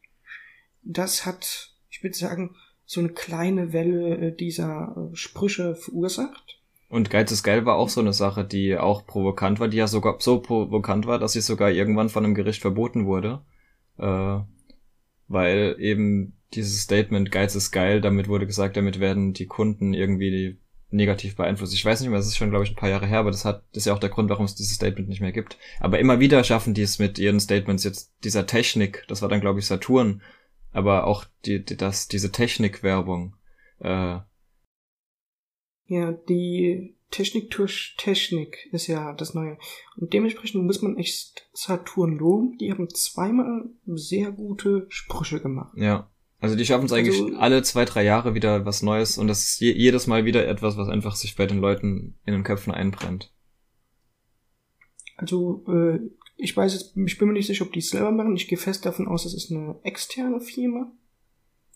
Das 0.84 1.26
hat, 1.26 1.74
ich 1.90 2.04
würde 2.04 2.16
sagen, 2.16 2.56
so 2.86 3.02
eine 3.02 3.10
kleine 3.10 3.74
Welle 3.74 4.18
äh, 4.18 4.36
dieser 4.36 5.12
äh, 5.12 5.16
Sprüche 5.16 5.76
verursacht. 5.76 6.57
Und 6.90 7.10
Geiz 7.10 7.32
ist 7.32 7.44
geil 7.44 7.66
war 7.66 7.76
auch 7.76 7.90
so 7.90 8.00
eine 8.00 8.14
Sache, 8.14 8.46
die 8.46 8.78
auch 8.78 9.06
provokant 9.06 9.60
war, 9.60 9.68
die 9.68 9.78
ja 9.78 9.88
sogar 9.88 10.18
so 10.20 10.40
provokant 10.40 11.06
war, 11.06 11.20
dass 11.20 11.34
sie 11.34 11.42
sogar 11.42 11.70
irgendwann 11.70 12.10
von 12.10 12.24
einem 12.24 12.36
Gericht 12.36 12.62
verboten 12.62 13.06
wurde. 13.06 13.42
Äh, 13.98 14.40
weil 15.28 15.76
eben 15.80 16.34
dieses 16.54 16.82
Statement 16.82 17.32
Geiz 17.32 17.56
ist 17.56 17.72
geil, 17.72 18.00
damit 18.00 18.30
wurde 18.30 18.48
gesagt, 18.48 18.78
damit 18.78 19.00
werden 19.00 19.34
die 19.34 19.48
Kunden 19.48 19.94
irgendwie 19.94 20.58
negativ 20.90 21.36
beeinflusst. 21.36 21.74
Ich 21.74 21.84
weiß 21.84 22.00
nicht 22.00 22.10
mehr, 22.10 22.20
das 22.20 22.28
ist 22.28 22.38
schon, 22.38 22.50
glaube 22.50 22.64
ich, 22.64 22.72
ein 22.72 22.78
paar 22.78 22.90
Jahre 22.90 23.08
her, 23.08 23.20
aber 23.20 23.32
das 23.32 23.44
hat, 23.44 23.64
das 23.74 23.82
ist 23.82 23.88
ja 23.88 23.94
auch 23.94 24.00
der 24.00 24.10
Grund, 24.10 24.30
warum 24.30 24.46
es 24.46 24.56
dieses 24.56 24.76
Statement 24.76 25.10
nicht 25.10 25.20
mehr 25.20 25.34
gibt. 25.34 25.58
Aber 25.82 26.00
immer 26.00 26.22
wieder 26.22 26.44
schaffen 26.46 26.74
die 26.74 26.82
es 26.82 27.00
mit 27.00 27.20
ihren 27.20 27.42
Statements 27.42 27.84
jetzt 27.84 28.14
dieser 28.24 28.48
Technik, 28.48 29.04
das 29.10 29.22
war 29.22 29.28
dann, 29.28 29.42
glaube 29.42 29.60
ich, 29.60 29.66
Saturn, 29.66 30.22
aber 30.72 31.06
auch 31.06 31.26
die, 31.46 31.64
die 31.64 31.76
das, 31.76 32.08
diese 32.08 32.32
Technikwerbung, 32.32 33.36
äh, 33.80 34.20
ja, 35.88 36.12
die 36.12 36.96
Technik 37.12 37.52
durch 37.52 37.96
Technik 37.98 38.68
ist 38.72 38.88
ja 38.88 39.14
das 39.14 39.34
Neue. 39.34 39.58
Und 39.96 40.14
dementsprechend 40.14 40.64
muss 40.64 40.82
man 40.82 40.98
echt 40.98 41.48
Saturn 41.54 42.18
loben. 42.18 42.58
Die 42.58 42.72
haben 42.72 42.90
zweimal 42.90 43.70
sehr 43.86 44.32
gute 44.32 44.86
Sprüche 44.90 45.40
gemacht. 45.40 45.76
Ja. 45.78 46.10
Also 46.40 46.56
die 46.56 46.66
schaffen 46.66 46.86
es 46.86 46.92
eigentlich 46.92 47.20
also, 47.20 47.38
alle 47.38 47.64
zwei, 47.64 47.86
drei 47.86 48.04
Jahre 48.04 48.36
wieder 48.36 48.64
was 48.66 48.84
Neues 48.84 49.18
und 49.18 49.28
das 49.28 49.44
ist 49.44 49.60
je, 49.60 49.72
jedes 49.72 50.06
Mal 50.06 50.26
wieder 50.26 50.48
etwas, 50.48 50.78
was 50.78 50.88
einfach 50.88 51.16
sich 51.16 51.36
bei 51.36 51.48
den 51.48 51.60
Leuten 51.60 52.16
in 52.26 52.34
den 52.34 52.44
Köpfen 52.44 52.72
einbrennt. 52.72 53.34
Also, 55.16 55.66
äh, 55.68 56.00
ich 56.36 56.56
weiß 56.56 56.74
jetzt, 56.74 56.96
ich 56.96 57.18
bin 57.18 57.30
mir 57.30 57.34
nicht 57.34 57.48
sicher, 57.48 57.66
ob 57.66 57.74
die 57.74 57.80
es 57.80 57.90
selber 57.90 58.12
machen. 58.12 58.36
Ich 58.36 58.48
gehe 58.48 58.58
fest 58.60 58.86
davon 58.86 59.08
aus, 59.08 59.26
es 59.26 59.34
ist 59.34 59.52
eine 59.52 59.80
externe 59.82 60.40
Firma. 60.40 60.92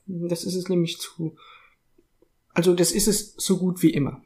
Das 0.06 0.44
ist 0.44 0.54
es 0.54 0.70
nämlich 0.70 1.00
zu. 1.00 1.36
Also, 2.54 2.76
das 2.76 2.92
ist 2.92 3.08
es 3.08 3.34
so 3.36 3.58
gut 3.58 3.82
wie 3.82 3.92
immer. 3.92 4.22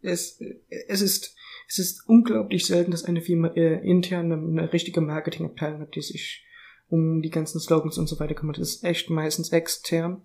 Es, 0.00 0.40
es 0.88 1.00
ist, 1.00 1.34
es 1.68 1.78
ist 1.78 2.08
unglaublich 2.08 2.66
selten, 2.66 2.90
dass 2.90 3.04
eine 3.04 3.20
Firma 3.20 3.48
äh, 3.48 3.84
intern 3.86 4.32
eine, 4.32 4.42
eine 4.62 4.72
richtige 4.72 5.00
Marketingabteilung 5.00 5.80
hat, 5.80 5.94
die 5.94 6.02
sich 6.02 6.44
um 6.88 7.20
die 7.20 7.30
ganzen 7.30 7.60
Slogans 7.60 7.98
und 7.98 8.08
so 8.08 8.18
weiter 8.18 8.34
kümmert. 8.34 8.58
Das 8.58 8.76
ist 8.76 8.84
echt 8.84 9.10
meistens 9.10 9.50
extern. 9.50 10.22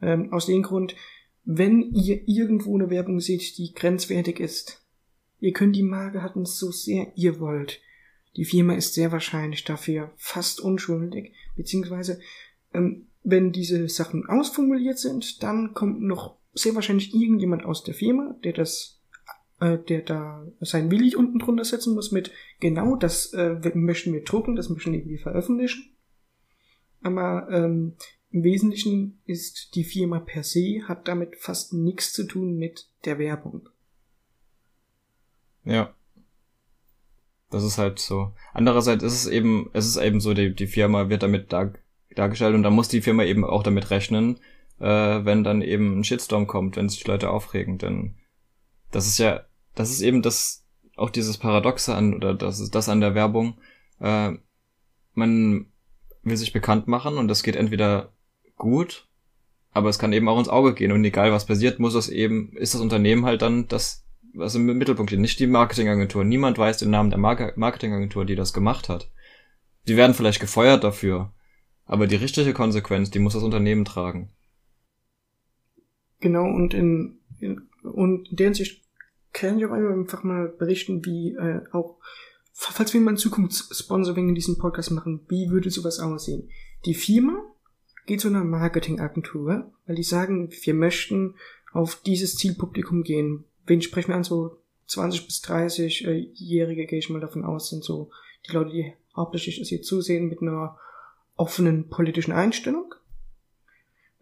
Ähm, 0.00 0.32
aus 0.32 0.46
dem 0.46 0.62
Grund, 0.62 0.94
wenn 1.44 1.82
ihr 1.92 2.26
irgendwo 2.26 2.74
eine 2.74 2.90
Werbung 2.90 3.20
seht, 3.20 3.58
die 3.58 3.72
grenzwertig 3.74 4.40
ist, 4.40 4.84
ihr 5.40 5.52
könnt 5.52 5.76
die 5.76 5.82
Marke 5.82 6.22
hatten 6.22 6.44
so 6.44 6.70
sehr 6.70 7.12
ihr 7.16 7.40
wollt. 7.40 7.80
Die 8.36 8.44
Firma 8.44 8.74
ist 8.74 8.94
sehr 8.94 9.12
wahrscheinlich 9.12 9.64
dafür 9.64 10.12
fast 10.16 10.60
unschuldig, 10.60 11.34
beziehungsweise 11.56 12.20
ähm, 12.72 13.07
wenn 13.30 13.52
diese 13.52 13.88
Sachen 13.88 14.26
ausformuliert 14.26 14.98
sind, 14.98 15.42
dann 15.42 15.74
kommt 15.74 16.00
noch 16.00 16.36
sehr 16.54 16.74
wahrscheinlich 16.74 17.14
irgendjemand 17.14 17.64
aus 17.64 17.84
der 17.84 17.94
Firma, 17.94 18.34
der 18.42 18.52
das 18.52 18.98
äh, 19.60 19.78
der 19.78 20.02
da 20.02 20.46
sein 20.60 20.90
Willi 20.90 21.14
unten 21.16 21.38
drunter 21.38 21.64
setzen 21.64 21.94
muss 21.94 22.12
mit 22.12 22.30
genau 22.60 22.96
das 22.96 23.32
äh, 23.32 23.58
möchten 23.74 24.12
wir 24.12 24.24
drucken, 24.24 24.56
das 24.56 24.68
möchten 24.68 24.92
wir 24.92 25.00
irgendwie 25.00 25.18
veröffentlichen. 25.18 25.96
Aber 27.02 27.48
ähm, 27.50 27.94
im 28.30 28.44
Wesentlichen 28.44 29.20
ist 29.24 29.74
die 29.74 29.84
Firma 29.84 30.20
per 30.20 30.42
se, 30.42 30.82
hat 30.86 31.08
damit 31.08 31.36
fast 31.36 31.72
nichts 31.72 32.12
zu 32.12 32.24
tun 32.24 32.56
mit 32.56 32.88
der 33.04 33.18
Werbung. 33.18 33.68
Ja. 35.64 35.94
Das 37.50 37.64
ist 37.64 37.78
halt 37.78 37.98
so. 37.98 38.32
Andererseits 38.52 39.02
ist 39.02 39.14
es 39.14 39.26
eben, 39.26 39.70
es 39.72 39.86
ist 39.86 39.96
eben 39.96 40.20
so, 40.20 40.34
die, 40.34 40.54
die 40.54 40.66
Firma 40.66 41.08
wird 41.08 41.22
damit 41.22 41.52
dar, 41.52 41.72
dargestellt 42.18 42.54
und 42.54 42.62
dann 42.62 42.74
muss 42.74 42.88
die 42.88 43.02
Firma 43.02 43.24
eben 43.24 43.44
auch 43.44 43.62
damit 43.62 43.90
rechnen, 43.90 44.38
äh, 44.80 44.84
wenn 44.86 45.44
dann 45.44 45.62
eben 45.62 45.98
ein 45.98 46.04
Shitstorm 46.04 46.46
kommt, 46.46 46.76
wenn 46.76 46.88
sich 46.88 47.02
die 47.02 47.10
Leute 47.10 47.30
aufregen, 47.30 47.78
denn 47.78 48.16
das 48.90 49.06
ist 49.06 49.18
ja 49.18 49.44
das 49.78 49.90
ist 49.90 50.00
eben 50.00 50.22
das, 50.22 50.66
auch 50.96 51.10
dieses 51.10 51.38
Paradoxe 51.38 51.94
an, 51.94 52.14
oder 52.14 52.34
das 52.34 52.60
ist 52.60 52.74
das 52.74 52.88
an 52.88 53.00
der 53.00 53.14
Werbung. 53.14 53.58
Äh, 54.00 54.32
man 55.14 55.66
will 56.22 56.36
sich 56.36 56.52
bekannt 56.52 56.88
machen 56.88 57.16
und 57.16 57.28
das 57.28 57.42
geht 57.42 57.56
entweder 57.56 58.12
gut, 58.56 59.06
aber 59.72 59.88
es 59.88 59.98
kann 59.98 60.12
eben 60.12 60.28
auch 60.28 60.38
ins 60.38 60.48
Auge 60.48 60.74
gehen 60.74 60.92
und 60.92 61.04
egal 61.04 61.32
was 61.32 61.46
passiert, 61.46 61.78
muss 61.78 61.94
es 61.94 62.08
eben, 62.08 62.56
ist 62.56 62.74
das 62.74 62.80
Unternehmen 62.80 63.24
halt 63.24 63.42
dann 63.42 63.68
das, 63.68 64.04
was 64.34 64.54
im 64.56 64.66
Mittelpunkt 64.66 65.10
steht, 65.10 65.20
nicht 65.20 65.38
die 65.38 65.46
Marketingagentur. 65.46 66.24
Niemand 66.24 66.58
weiß 66.58 66.78
den 66.78 66.90
Namen 66.90 67.10
der 67.10 67.18
Mar 67.18 67.52
Marketingagentur, 67.56 68.24
die 68.24 68.36
das 68.36 68.52
gemacht 68.52 68.88
hat. 68.88 69.10
Die 69.86 69.96
werden 69.96 70.14
vielleicht 70.14 70.40
gefeuert 70.40 70.84
dafür, 70.84 71.32
aber 71.88 72.06
die 72.06 72.16
richtige 72.16 72.52
Konsequenz, 72.52 73.10
die 73.10 73.18
muss 73.18 73.32
das 73.32 73.42
Unternehmen 73.42 73.84
tragen. 73.84 74.30
Genau, 76.20 76.44
und 76.44 76.74
in, 76.74 77.18
in 77.40 77.68
und 77.82 78.28
in 78.28 78.36
der 78.36 78.46
Hinsicht 78.46 78.82
kann 79.32 79.58
ich 79.58 79.66
auch 79.66 79.70
einfach 79.70 80.22
mal 80.22 80.48
berichten, 80.48 81.04
wie 81.04 81.34
äh, 81.34 81.60
auch, 81.72 81.98
falls 82.52 82.92
wir 82.92 83.00
mal 83.00 83.12
in 83.12 83.16
Zukunft 83.16 83.74
Sponsoring 83.74 84.28
in 84.28 84.34
diesem 84.34 84.58
Podcast 84.58 84.90
machen, 84.90 85.24
wie 85.28 85.50
würde 85.50 85.70
sowas 85.70 86.00
aussehen? 86.00 86.50
Die 86.84 86.94
Firma 86.94 87.40
geht 88.06 88.20
zu 88.20 88.28
einer 88.28 88.44
Marketingagentur, 88.44 89.70
weil 89.86 89.96
die 89.96 90.02
sagen, 90.02 90.50
wir 90.50 90.74
möchten 90.74 91.34
auf 91.72 91.96
dieses 91.96 92.36
Zielpublikum 92.36 93.02
gehen. 93.02 93.44
Wen 93.66 93.82
sprechen 93.82 94.08
wir 94.08 94.16
an? 94.16 94.24
So 94.24 94.58
20 94.86 95.26
bis 95.26 95.42
30-Jährige, 95.44 96.86
gehe 96.86 96.98
ich 96.98 97.10
mal 97.10 97.20
davon 97.20 97.44
aus, 97.44 97.68
sind 97.68 97.84
so 97.84 98.10
die 98.46 98.52
Leute, 98.52 98.70
die 98.70 98.92
hauptsächlich 99.14 99.58
das 99.58 99.68
hier 99.68 99.82
zusehen 99.82 100.28
mit 100.28 100.40
einer 100.40 100.78
offenen 101.38 101.88
politischen 101.88 102.32
Einstellung 102.32 102.94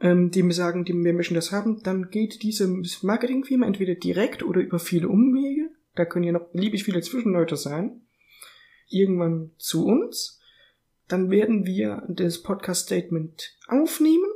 ähm, 0.01 0.31
die 0.31 0.43
mir 0.43 0.53
sagen, 0.53 0.85
die, 0.85 0.93
wir 0.93 1.13
möchten 1.13 1.35
das 1.35 1.53
haben, 1.53 1.83
dann 1.83 2.11
geht 2.11 2.43
diese 2.43 2.69
Marketingfirma 3.03 3.67
entweder 3.67 3.95
direkt 3.95 4.43
oder 4.43 4.61
über 4.61 4.79
viele 4.79 5.09
Umwege, 5.09 5.71
da 5.95 6.05
können 6.05 6.25
ja 6.25 6.33
noch 6.33 6.49
beliebig 6.49 6.85
viele 6.85 7.01
Zwischenleute 7.01 7.57
sein, 7.57 8.03
irgendwann 8.89 9.53
zu 9.57 9.87
uns. 9.87 10.41
Dann 11.09 11.31
werden 11.31 11.67
wir 11.67 12.03
das 12.09 12.43
Podcast-Statement 12.43 13.57
aufnehmen, 13.69 14.29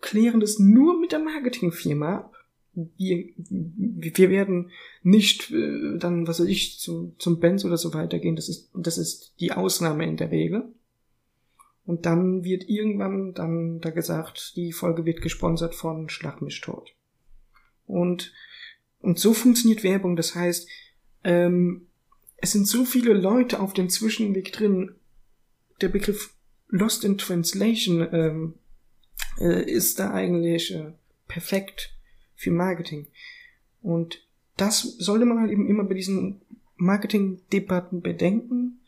klären 0.00 0.40
das 0.40 0.58
nur 0.58 1.00
mit 1.00 1.12
der 1.12 1.20
Marketingfirma 1.20 2.16
ab. 2.16 2.36
wir, 2.74 3.24
wir 3.36 4.30
werden 4.30 4.70
nicht 5.02 5.50
äh, 5.50 5.98
dann, 5.98 6.26
was 6.26 6.40
weiß 6.40 6.46
ich, 6.46 6.78
zu, 6.78 7.14
zum 7.18 7.38
Benz 7.38 7.64
oder 7.64 7.76
so 7.76 7.94
weitergehen. 7.94 8.36
Das 8.36 8.48
ist, 8.48 8.70
das 8.74 8.98
ist 8.98 9.34
die 9.40 9.52
Ausnahme 9.52 10.04
in 10.04 10.16
der 10.16 10.30
Regel. 10.30 10.72
Und 11.86 12.06
dann 12.06 12.44
wird 12.44 12.68
irgendwann 12.68 13.34
dann 13.34 13.80
da 13.80 13.90
gesagt, 13.90 14.54
die 14.56 14.72
Folge 14.72 15.04
wird 15.04 15.22
gesponsert 15.22 15.74
von 15.74 16.08
Schlag 16.08 16.40
mich 16.42 16.60
tot. 16.60 16.94
Und, 17.86 18.32
und 19.00 19.18
so 19.18 19.32
funktioniert 19.32 19.82
Werbung. 19.82 20.14
Das 20.14 20.34
heißt, 20.34 20.68
ähm, 21.24 21.88
es 22.36 22.52
sind 22.52 22.66
so 22.66 22.84
viele 22.84 23.12
Leute 23.12 23.60
auf 23.60 23.72
dem 23.72 23.88
Zwischenweg 23.88 24.52
drin. 24.52 24.94
Der 25.80 25.88
Begriff 25.88 26.34
Lost 26.68 27.04
in 27.04 27.18
Translation 27.18 28.06
ähm, 28.12 28.54
äh, 29.38 29.68
ist 29.68 29.98
da 29.98 30.12
eigentlich 30.12 30.74
äh, 30.74 30.92
perfekt 31.26 31.94
für 32.36 32.50
Marketing. 32.50 33.08
Und 33.82 34.26
das 34.56 34.82
sollte 34.82 35.24
man 35.24 35.40
halt 35.40 35.50
eben 35.50 35.66
immer 35.66 35.84
bei 35.84 35.94
diesen 35.94 36.42
Marketing-Debatten 36.76 38.00
bedenken. 38.00 38.80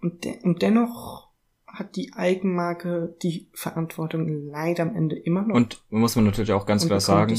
Und, 0.00 0.24
de 0.24 0.42
und 0.42 0.62
dennoch 0.62 1.27
hat 1.68 1.96
die 1.96 2.12
Eigenmarke 2.14 3.14
die 3.22 3.48
Verantwortung 3.52 4.48
leider 4.50 4.82
am 4.82 4.96
Ende 4.96 5.16
immer 5.16 5.42
noch. 5.42 5.54
Und 5.54 5.82
muss 5.90 6.16
man 6.16 6.24
natürlich 6.24 6.52
auch 6.52 6.66
ganz 6.66 6.86
klar 6.86 7.00
sagen, 7.00 7.38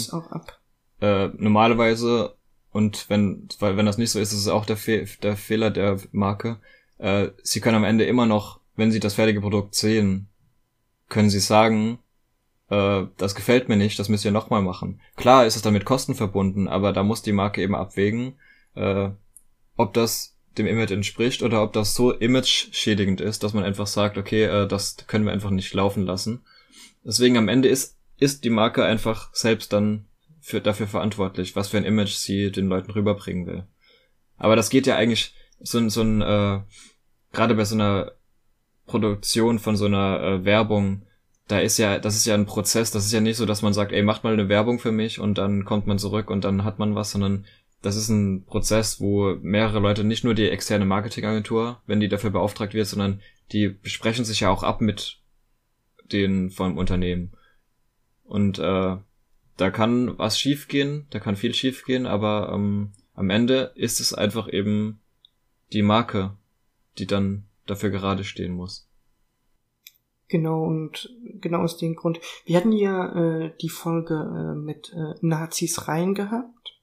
äh, 1.02 1.30
normalerweise 1.38 2.36
und 2.72 3.10
wenn, 3.10 3.48
weil 3.60 3.78
wenn 3.78 3.86
das 3.86 3.98
nicht 3.98 4.12
so 4.12 4.20
ist, 4.20 4.32
ist 4.32 4.40
es 4.40 4.48
auch 4.48 4.66
der, 4.66 4.78
Fe 4.78 5.06
der 5.24 5.36
Fehler 5.36 5.72
der 5.72 6.00
Marke. 6.12 6.60
Äh, 6.98 7.30
sie 7.42 7.62
können 7.62 7.78
am 7.78 7.84
Ende 7.84 8.06
immer 8.06 8.26
noch, 8.26 8.60
wenn 8.76 8.92
sie 8.92 9.00
das 9.00 9.16
fertige 9.16 9.42
Produkt 9.42 9.76
sehen, 9.76 10.30
können 11.08 11.30
sie 11.30 11.40
sagen, 11.40 12.00
äh, 12.70 13.04
das 13.18 13.36
gefällt 13.36 13.70
mir 13.70 13.78
nicht, 13.78 13.98
das 13.98 14.10
müsst 14.10 14.26
ihr 14.26 14.32
nochmal 14.32 14.62
machen. 14.62 15.02
Klar 15.16 15.46
ist 15.46 15.56
es 15.56 15.62
dann 15.62 15.74
mit 15.74 15.86
Kosten 15.86 16.14
verbunden, 16.14 16.68
aber 16.68 16.94
da 16.94 17.04
muss 17.04 17.24
die 17.24 17.32
Marke 17.32 17.62
eben 17.62 17.76
abwägen, 17.76 18.36
äh, 18.76 19.10
ob 19.76 19.94
das 19.94 20.38
dem 20.58 20.68
Image 20.68 20.92
entspricht 20.92 21.44
oder 21.44 21.62
ob 21.64 21.74
das 21.74 21.96
so 21.96 22.12
image-schädigend 22.12 23.22
ist, 23.22 23.44
dass 23.44 23.54
man 23.54 23.64
einfach 23.64 23.88
sagt, 23.88 24.18
okay, 24.18 24.44
äh, 24.44 24.68
das 24.68 24.98
können 25.08 25.26
wir 25.26 25.32
einfach 25.32 25.52
nicht 25.52 25.74
laufen 25.74 26.06
lassen. 26.06 26.44
Deswegen 27.04 27.38
am 27.38 27.48
Ende 27.48 27.70
ist, 27.70 27.98
ist 28.18 28.44
die 28.44 28.50
Marke 28.50 28.84
einfach 28.84 29.34
selbst 29.34 29.72
dann 29.74 30.06
für, 30.42 30.62
dafür 30.62 30.88
verantwortlich, 30.88 31.56
was 31.56 31.70
für 31.70 31.78
ein 31.78 31.86
Image 31.86 32.14
sie 32.14 32.52
den 32.52 32.68
Leuten 32.68 32.92
rüberbringen 32.92 33.46
will. 33.46 33.64
Aber 34.38 34.56
das 34.56 34.70
geht 34.70 34.88
ja 34.88 34.96
eigentlich 34.96 35.34
so, 35.60 35.88
so 35.90 36.02
ein, 36.02 36.22
äh, 36.22 36.62
gerade 37.32 37.56
bei 37.56 37.66
so 37.66 37.76
einer 37.76 38.14
Produktion 38.86 39.60
von 39.60 39.76
so 39.76 39.86
einer 39.86 40.22
äh, 40.22 40.46
Werbung, 40.46 41.04
da 41.48 41.60
ist 41.60 41.78
ja, 41.78 42.00
das 42.00 42.16
ist 42.16 42.26
ja 42.26 42.36
ein 42.36 42.46
Prozess, 42.46 42.92
das 42.92 43.06
ist 43.06 43.12
ja 43.12 43.22
nicht 43.22 43.38
so, 43.38 43.46
dass 43.46 43.62
man 43.62 43.74
sagt, 43.74 43.92
ey, 43.92 44.04
macht 44.04 44.24
mal 44.24 44.34
eine 44.34 44.50
Werbung 44.50 44.80
für 44.80 44.92
mich 44.92 45.20
und 45.20 45.38
dann 45.38 45.66
kommt 45.66 45.88
man 45.88 46.00
zurück 46.00 46.30
und 46.30 46.44
dann 46.44 46.64
hat 46.64 46.80
man 46.80 46.96
was, 46.96 47.12
sondern 47.12 47.46
das 47.82 47.96
ist 47.96 48.10
ein 48.10 48.46
Prozess, 48.46 49.00
wo 49.00 49.36
mehrere 49.42 49.80
Leute, 49.80 50.04
nicht 50.04 50.24
nur 50.24 50.34
die 50.34 50.50
externe 50.50 50.86
Marketingagentur, 50.86 51.82
wenn 51.86 52.00
die 52.00 52.10
dafür 52.10 52.30
beauftragt 52.30 52.74
wird, 52.74 52.88
sondern 52.88 53.22
die 53.52 53.70
besprechen 53.70 54.26
sich 54.26 54.42
ja 54.42 54.50
auch 54.50 54.64
ab 54.64 54.82
mit 54.82 55.20
den 56.12 56.50
vom 56.50 56.78
Unternehmen. 56.78 57.32
Und 58.24 58.60
äh, 58.60 58.98
da 59.58 59.72
kann 59.72 60.18
was 60.18 60.40
schiefgehen, 60.40 61.08
da 61.10 61.20
kann 61.20 61.36
viel 61.36 61.54
schiefgehen, 61.54 62.06
aber 62.06 62.52
ähm, 62.54 62.92
am 63.14 63.30
Ende 63.30 63.72
ist 63.76 64.00
es 64.00 64.14
einfach 64.14 64.52
eben 64.52 65.02
die 65.74 65.82
Marke, 65.82 66.38
die 66.98 67.08
dann 67.08 67.46
dafür 67.66 67.90
gerade 67.90 68.24
stehen 68.24 68.54
muss. 68.54 68.90
Genau, 70.28 70.64
und 70.64 71.10
genau 71.42 71.62
aus 71.62 71.78
dem 71.78 71.96
Grund. 71.96 72.20
Wir 72.46 72.58
hatten 72.58 72.72
ja 72.72 73.46
äh, 73.46 73.52
die 73.62 73.70
Folge 73.70 74.14
äh, 74.14 74.56
mit 74.56 74.94
äh, 74.94 75.16
Nazis 75.22 75.88
rein 75.88 76.14
gehabt. 76.14 76.79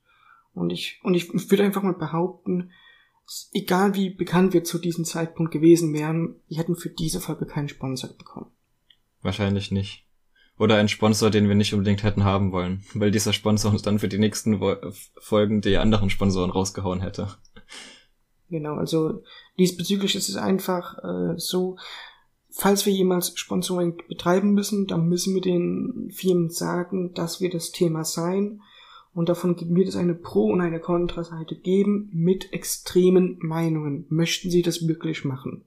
Und 0.56 0.70
ich, 0.70 1.00
und 1.02 1.14
ich 1.14 1.30
würde 1.50 1.64
einfach 1.64 1.82
mal 1.82 1.92
behaupten, 1.92 2.70
egal 3.52 3.94
wie 3.94 4.10
bekannt 4.10 4.54
wir 4.54 4.64
zu 4.64 4.78
diesem 4.78 5.04
Zeitpunkt 5.04 5.52
gewesen 5.52 5.92
wären, 5.92 6.36
wir 6.48 6.58
hätten 6.58 6.76
für 6.76 6.88
diese 6.88 7.20
Folge 7.20 7.44
keinen 7.44 7.68
Sponsor 7.68 8.10
bekommen. 8.16 8.50
Wahrscheinlich 9.20 9.70
nicht. 9.70 10.06
Oder 10.58 10.76
ein 10.76 10.88
Sponsor, 10.88 11.28
den 11.28 11.48
wir 11.48 11.54
nicht 11.54 11.74
unbedingt 11.74 12.02
hätten 12.02 12.24
haben 12.24 12.52
wollen, 12.52 12.84
weil 12.94 13.10
dieser 13.10 13.34
Sponsor 13.34 13.70
uns 13.70 13.82
dann 13.82 13.98
für 13.98 14.08
die 14.08 14.18
nächsten 14.18 14.60
Folgen 15.20 15.60
die 15.60 15.76
anderen 15.76 16.08
Sponsoren 16.08 16.50
rausgehauen 16.50 17.02
hätte. 17.02 17.28
Genau, 18.48 18.76
also 18.76 19.22
diesbezüglich 19.58 20.14
ist 20.14 20.30
es 20.30 20.36
einfach 20.36 20.96
äh, 21.04 21.34
so, 21.36 21.76
falls 22.48 22.86
wir 22.86 22.92
jemals 22.94 23.38
Sponsoring 23.38 24.00
betreiben 24.08 24.54
müssen, 24.54 24.86
dann 24.86 25.08
müssen 25.08 25.34
wir 25.34 25.42
den 25.42 26.10
Firmen 26.14 26.48
sagen, 26.48 27.12
dass 27.12 27.42
wir 27.42 27.50
das 27.50 27.72
Thema 27.72 28.04
sein 28.04 28.62
und 29.16 29.30
davon 29.30 29.56
wird 29.74 29.88
es 29.88 29.96
eine 29.96 30.14
Pro- 30.14 30.52
und 30.52 30.60
eine 30.60 30.78
Kontraseite 30.78 31.56
geben 31.56 32.10
mit 32.12 32.52
extremen 32.52 33.38
Meinungen. 33.40 34.04
Möchten 34.10 34.50
Sie 34.50 34.60
das 34.60 34.86
wirklich 34.86 35.24
machen? 35.24 35.64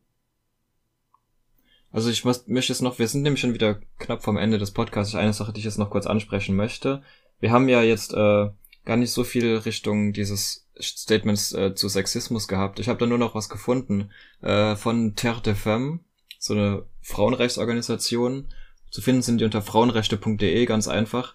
Also 1.91 2.11
ich 2.11 2.23
muss, 2.23 2.47
möchte 2.47 2.71
jetzt 2.71 2.83
noch, 2.83 2.99
wir 2.99 3.07
sind 3.07 3.23
nämlich 3.23 3.41
schon 3.41 3.55
wieder 3.55 3.79
knapp 3.97 4.21
vom 4.21 4.37
Ende 4.37 4.59
des 4.59 4.69
Podcasts. 4.69 5.15
Eine 5.15 5.33
Sache, 5.33 5.51
die 5.51 5.61
ich 5.61 5.65
jetzt 5.65 5.79
noch 5.79 5.89
kurz 5.89 6.05
ansprechen 6.05 6.55
möchte. 6.55 7.01
Wir 7.39 7.49
haben 7.49 7.67
ja 7.69 7.81
jetzt 7.81 8.13
äh, 8.13 8.51
gar 8.85 8.97
nicht 8.97 9.11
so 9.11 9.23
viel 9.23 9.57
Richtung 9.57 10.13
dieses 10.13 10.67
Statements 10.79 11.51
äh, 11.51 11.73
zu 11.73 11.89
Sexismus 11.89 12.47
gehabt. 12.47 12.77
Ich 12.77 12.87
habe 12.87 12.99
da 12.99 13.07
nur 13.07 13.17
noch 13.17 13.33
was 13.33 13.49
gefunden 13.49 14.11
äh, 14.43 14.75
von 14.75 15.15
Terre 15.15 15.41
de 15.41 15.55
Femme, 15.55 16.01
so 16.37 16.53
eine 16.53 16.85
Frauenrechtsorganisation. 17.01 18.53
Zu 18.91 19.01
finden 19.01 19.23
sind 19.23 19.41
die 19.41 19.45
unter 19.45 19.63
frauenrechte.de, 19.63 20.65
ganz 20.67 20.87
einfach. 20.87 21.33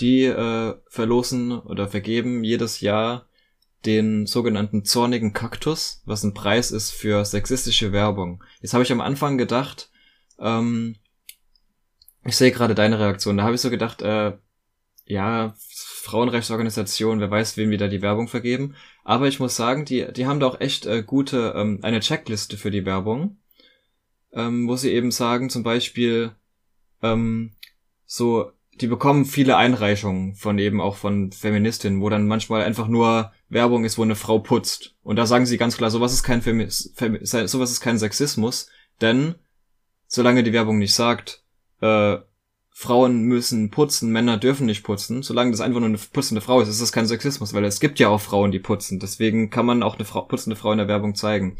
Die 0.00 0.24
äh, 0.24 0.74
verlosen 0.88 1.52
oder 1.52 1.88
vergeben 1.88 2.44
jedes 2.44 2.80
Jahr 2.80 3.26
den 3.84 4.26
sogenannten 4.26 4.84
zornigen 4.84 5.32
Kaktus, 5.32 6.02
was 6.04 6.22
ein 6.22 6.34
Preis 6.34 6.70
ist 6.70 6.92
für 6.92 7.24
sexistische 7.24 7.92
Werbung. 7.92 8.42
Jetzt 8.60 8.74
habe 8.74 8.84
ich 8.84 8.92
am 8.92 9.00
Anfang 9.00 9.38
gedacht, 9.38 9.90
ähm, 10.38 10.96
ich 12.24 12.36
sehe 12.36 12.52
gerade 12.52 12.74
deine 12.74 12.98
Reaktion, 12.98 13.36
da 13.36 13.44
habe 13.44 13.54
ich 13.54 13.60
so 13.60 13.70
gedacht, 13.70 14.02
äh, 14.02 14.32
ja, 15.04 15.54
Frauenrechtsorganisation, 16.02 17.20
wer 17.20 17.30
weiß, 17.30 17.56
wem 17.56 17.70
wir 17.70 17.78
da 17.78 17.88
die 17.88 18.02
Werbung 18.02 18.28
vergeben. 18.28 18.74
Aber 19.04 19.28
ich 19.28 19.40
muss 19.40 19.56
sagen, 19.56 19.84
die, 19.84 20.12
die 20.12 20.26
haben 20.26 20.40
da 20.40 20.46
auch 20.46 20.60
echt 20.60 20.86
äh, 20.86 21.02
gute, 21.02 21.54
ähm, 21.56 21.80
eine 21.82 22.00
Checkliste 22.00 22.56
für 22.56 22.70
die 22.70 22.84
Werbung, 22.84 23.38
ähm, 24.32 24.68
wo 24.68 24.76
sie 24.76 24.92
eben 24.92 25.10
sagen, 25.10 25.50
zum 25.50 25.62
Beispiel, 25.62 26.32
ähm, 27.02 27.54
so, 28.06 28.52
die 28.82 28.88
bekommen 28.88 29.24
viele 29.24 29.56
Einreichungen 29.56 30.34
von 30.34 30.58
eben 30.58 30.80
auch 30.80 30.96
von 30.96 31.30
Feministinnen, 31.30 32.00
wo 32.00 32.08
dann 32.08 32.26
manchmal 32.26 32.64
einfach 32.64 32.88
nur 32.88 33.32
Werbung 33.48 33.84
ist, 33.84 33.96
wo 33.96 34.02
eine 34.02 34.16
Frau 34.16 34.40
putzt. 34.40 34.96
Und 35.02 35.16
da 35.16 35.24
sagen 35.24 35.46
sie 35.46 35.56
ganz 35.56 35.76
klar, 35.76 35.90
sowas 35.90 36.12
ist 36.12 36.24
kein 36.24 36.42
Femi 36.42 36.68
Femi 36.94 37.20
sowas 37.22 37.70
ist 37.70 37.80
kein 37.80 37.98
Sexismus, 37.98 38.68
denn 39.00 39.36
solange 40.08 40.42
die 40.42 40.52
Werbung 40.52 40.78
nicht 40.78 40.94
sagt, 40.94 41.44
äh, 41.80 42.18
Frauen 42.70 43.22
müssen 43.22 43.70
putzen, 43.70 44.10
Männer 44.10 44.36
dürfen 44.36 44.66
nicht 44.66 44.82
putzen, 44.82 45.22
solange 45.22 45.52
das 45.52 45.60
einfach 45.60 45.80
nur 45.80 45.88
eine 45.88 45.98
putzende 45.98 46.40
Frau 46.40 46.60
ist, 46.60 46.68
ist 46.68 46.82
das 46.82 46.90
kein 46.90 47.06
Sexismus, 47.06 47.54
weil 47.54 47.64
es 47.64 47.80
gibt 47.80 48.00
ja 48.00 48.08
auch 48.08 48.20
Frauen, 48.20 48.50
die 48.50 48.58
putzen. 48.58 48.98
Deswegen 48.98 49.50
kann 49.50 49.66
man 49.66 49.82
auch 49.82 49.94
eine 49.94 50.04
Frau, 50.04 50.22
putzende 50.22 50.56
Frau 50.56 50.72
in 50.72 50.78
der 50.78 50.88
Werbung 50.88 51.14
zeigen. 51.14 51.58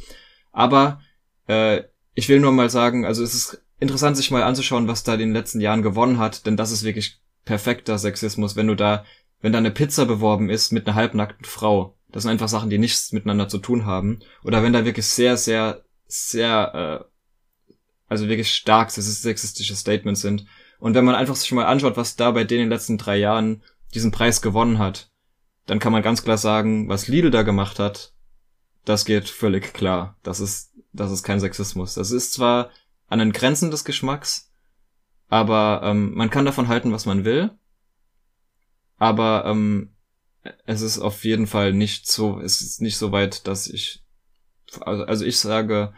Aber 0.50 1.00
äh, 1.46 1.82
ich 2.14 2.28
will 2.28 2.40
nur 2.40 2.52
mal 2.52 2.68
sagen, 2.68 3.04
also 3.04 3.22
es 3.22 3.34
ist 3.34 3.62
interessant, 3.82 4.16
sich 4.16 4.30
mal 4.30 4.42
anzuschauen, 4.42 4.88
was 4.88 5.02
da 5.02 5.14
in 5.14 5.20
den 5.20 5.32
letzten 5.32 5.60
Jahren 5.60 5.82
gewonnen 5.82 6.18
hat, 6.18 6.46
denn 6.46 6.56
das 6.56 6.70
ist 6.70 6.84
wirklich 6.84 7.20
perfekter 7.44 7.98
Sexismus, 7.98 8.56
wenn 8.56 8.68
du 8.68 8.74
da 8.74 9.04
wenn 9.42 9.52
da 9.52 9.58
eine 9.58 9.72
Pizza 9.72 10.06
beworben 10.06 10.48
ist 10.48 10.72
mit 10.72 10.86
einer 10.86 10.94
halbnackten 10.94 11.44
Frau. 11.44 11.96
Das 12.10 12.22
sind 12.22 12.30
einfach 12.30 12.48
Sachen, 12.48 12.70
die 12.70 12.78
nichts 12.78 13.12
miteinander 13.12 13.48
zu 13.48 13.58
tun 13.58 13.84
haben. 13.84 14.20
Oder 14.44 14.62
wenn 14.62 14.72
da 14.72 14.84
wirklich 14.84 15.06
sehr, 15.06 15.36
sehr, 15.36 15.84
sehr, 16.06 17.02
äh, 17.02 17.74
also 18.08 18.28
wirklich 18.28 18.54
stark 18.54 18.90
sexistische 18.90 19.74
Statements 19.74 20.20
sind. 20.20 20.46
Und 20.78 20.94
wenn 20.94 21.04
man 21.04 21.14
einfach 21.14 21.34
sich 21.34 21.50
mal 21.52 21.66
anschaut, 21.66 21.96
was 21.96 22.16
da 22.16 22.30
bei 22.30 22.44
denen 22.44 22.62
in 22.62 22.66
den 22.66 22.72
letzten 22.72 22.98
drei 22.98 23.16
Jahren 23.16 23.62
diesen 23.94 24.12
Preis 24.12 24.42
gewonnen 24.42 24.78
hat, 24.78 25.10
dann 25.66 25.78
kann 25.78 25.92
man 25.92 26.02
ganz 26.02 26.22
klar 26.22 26.38
sagen, 26.38 26.88
was 26.88 27.08
Lidl 27.08 27.30
da 27.30 27.42
gemacht 27.42 27.78
hat, 27.78 28.12
das 28.84 29.04
geht 29.04 29.28
völlig 29.28 29.74
klar. 29.74 30.16
Das 30.22 30.40
ist, 30.40 30.72
das 30.92 31.10
ist 31.10 31.22
kein 31.22 31.40
Sexismus. 31.40 31.94
Das 31.94 32.10
ist 32.10 32.32
zwar 32.32 32.70
an 33.12 33.18
den 33.18 33.32
Grenzen 33.32 33.70
des 33.70 33.84
Geschmacks, 33.84 34.50
aber 35.28 35.82
ähm, 35.84 36.14
man 36.14 36.30
kann 36.30 36.46
davon 36.46 36.68
halten, 36.68 36.92
was 36.92 37.04
man 37.04 37.26
will. 37.26 37.50
Aber 38.96 39.44
ähm, 39.44 39.94
es 40.64 40.80
ist 40.80 40.98
auf 40.98 41.22
jeden 41.24 41.46
Fall 41.46 41.74
nicht 41.74 42.10
so, 42.10 42.40
es 42.40 42.62
ist 42.62 42.80
nicht 42.80 42.96
so 42.96 43.12
weit, 43.12 43.46
dass 43.46 43.68
ich, 43.68 44.02
also, 44.80 45.04
also 45.04 45.26
ich 45.26 45.38
sage, 45.38 45.92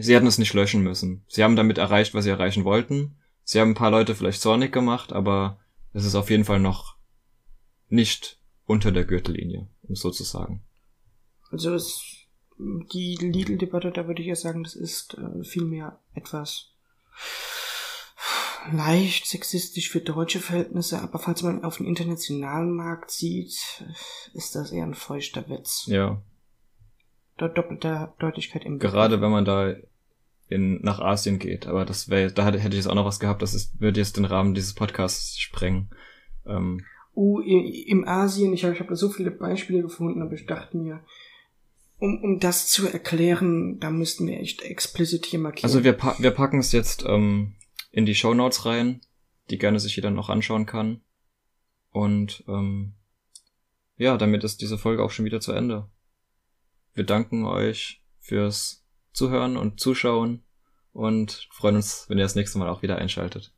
sie 0.00 0.12
hätten 0.12 0.26
es 0.26 0.38
nicht 0.38 0.52
löschen 0.52 0.82
müssen. 0.82 1.24
Sie 1.28 1.44
haben 1.44 1.54
damit 1.54 1.78
erreicht, 1.78 2.14
was 2.14 2.24
sie 2.24 2.30
erreichen 2.30 2.64
wollten. 2.64 3.16
Sie 3.44 3.60
haben 3.60 3.70
ein 3.70 3.74
paar 3.74 3.92
Leute 3.92 4.16
vielleicht 4.16 4.42
zornig 4.42 4.72
gemacht, 4.72 5.12
aber 5.12 5.60
es 5.92 6.04
ist 6.04 6.16
auf 6.16 6.30
jeden 6.30 6.44
Fall 6.44 6.58
noch 6.58 6.96
nicht 7.88 8.40
unter 8.64 8.90
der 8.90 9.04
Gürtellinie, 9.04 9.68
um 9.82 9.94
so 9.94 10.10
zu 10.10 10.24
sagen. 10.24 10.64
Also 11.52 11.74
es, 11.74 12.19
die 12.92 13.16
Lidl-Debatte, 13.16 13.90
da 13.90 14.06
würde 14.06 14.22
ich 14.22 14.28
ja 14.28 14.36
sagen, 14.36 14.62
das 14.62 14.74
ist 14.74 15.14
äh, 15.14 15.44
vielmehr 15.44 15.98
etwas 16.14 16.72
leicht 18.72 19.26
sexistisch 19.26 19.88
für 19.88 20.00
deutsche 20.00 20.40
Verhältnisse, 20.40 21.00
aber 21.00 21.18
falls 21.18 21.42
man 21.42 21.64
auf 21.64 21.78
den 21.78 21.86
internationalen 21.86 22.72
Markt 22.72 23.10
sieht, 23.10 23.84
ist 24.34 24.54
das 24.54 24.72
eher 24.72 24.84
ein 24.84 24.94
feuchter 24.94 25.48
Witz. 25.48 25.86
Ja. 25.86 26.20
Dort 27.38 27.56
doppelter 27.56 28.14
Deutlichkeit 28.18 28.66
im 28.66 28.78
Gerade 28.78 29.22
wenn 29.22 29.30
man 29.30 29.46
da 29.46 29.74
in, 30.50 30.82
nach 30.82 31.00
Asien 31.00 31.38
geht. 31.38 31.66
Aber 31.66 31.84
das 31.86 32.10
wäre, 32.10 32.30
da 32.32 32.44
hätte 32.44 32.68
ich 32.68 32.74
jetzt 32.74 32.88
auch 32.88 32.94
noch 32.94 33.06
was 33.06 33.20
gehabt, 33.20 33.40
das 33.40 33.54
ist, 33.54 33.80
würde 33.80 34.00
jetzt 34.00 34.16
den 34.16 34.24
Rahmen 34.26 34.52
dieses 34.52 34.74
Podcasts 34.74 35.38
sprengen. 35.38 35.88
Ähm, 36.46 36.84
uh, 37.16 37.40
im 37.40 38.06
Asien, 38.06 38.52
ich 38.52 38.64
habe 38.64 38.74
ich 38.74 38.80
hab 38.80 38.88
da 38.88 38.96
so 38.96 39.08
viele 39.08 39.30
Beispiele 39.30 39.82
gefunden, 39.82 40.20
aber 40.20 40.32
ich 40.32 40.46
dachte 40.46 40.76
mir, 40.76 41.00
um, 42.00 42.22
um 42.22 42.40
das 42.40 42.68
zu 42.68 42.88
erklären, 42.88 43.78
da 43.78 43.90
müssten 43.90 44.26
wir 44.26 44.40
echt 44.40 44.62
explizit 44.62 45.26
hier 45.26 45.38
markieren. 45.38 45.70
Also 45.70 45.84
wir, 45.84 45.92
pa 45.92 46.16
wir 46.18 46.30
packen 46.30 46.58
es 46.58 46.72
jetzt 46.72 47.04
ähm, 47.06 47.54
in 47.92 48.06
die 48.06 48.14
Show 48.14 48.34
Notes 48.34 48.64
rein, 48.66 49.02
die 49.50 49.58
gerne 49.58 49.78
sich 49.78 49.96
jeder 49.96 50.10
noch 50.10 50.30
anschauen 50.30 50.66
kann. 50.66 51.02
Und 51.90 52.44
ähm, 52.48 52.94
ja, 53.96 54.16
damit 54.16 54.44
ist 54.44 54.62
diese 54.62 54.78
Folge 54.78 55.02
auch 55.02 55.10
schon 55.10 55.24
wieder 55.26 55.40
zu 55.40 55.52
Ende. 55.52 55.88
Wir 56.94 57.04
danken 57.04 57.44
euch 57.44 58.02
fürs 58.18 58.86
Zuhören 59.12 59.56
und 59.56 59.80
Zuschauen 59.80 60.42
und 60.92 61.48
freuen 61.52 61.76
uns, 61.76 62.06
wenn 62.08 62.18
ihr 62.18 62.24
das 62.24 62.34
nächste 62.34 62.58
Mal 62.58 62.68
auch 62.68 62.82
wieder 62.82 62.96
einschaltet. 62.96 63.52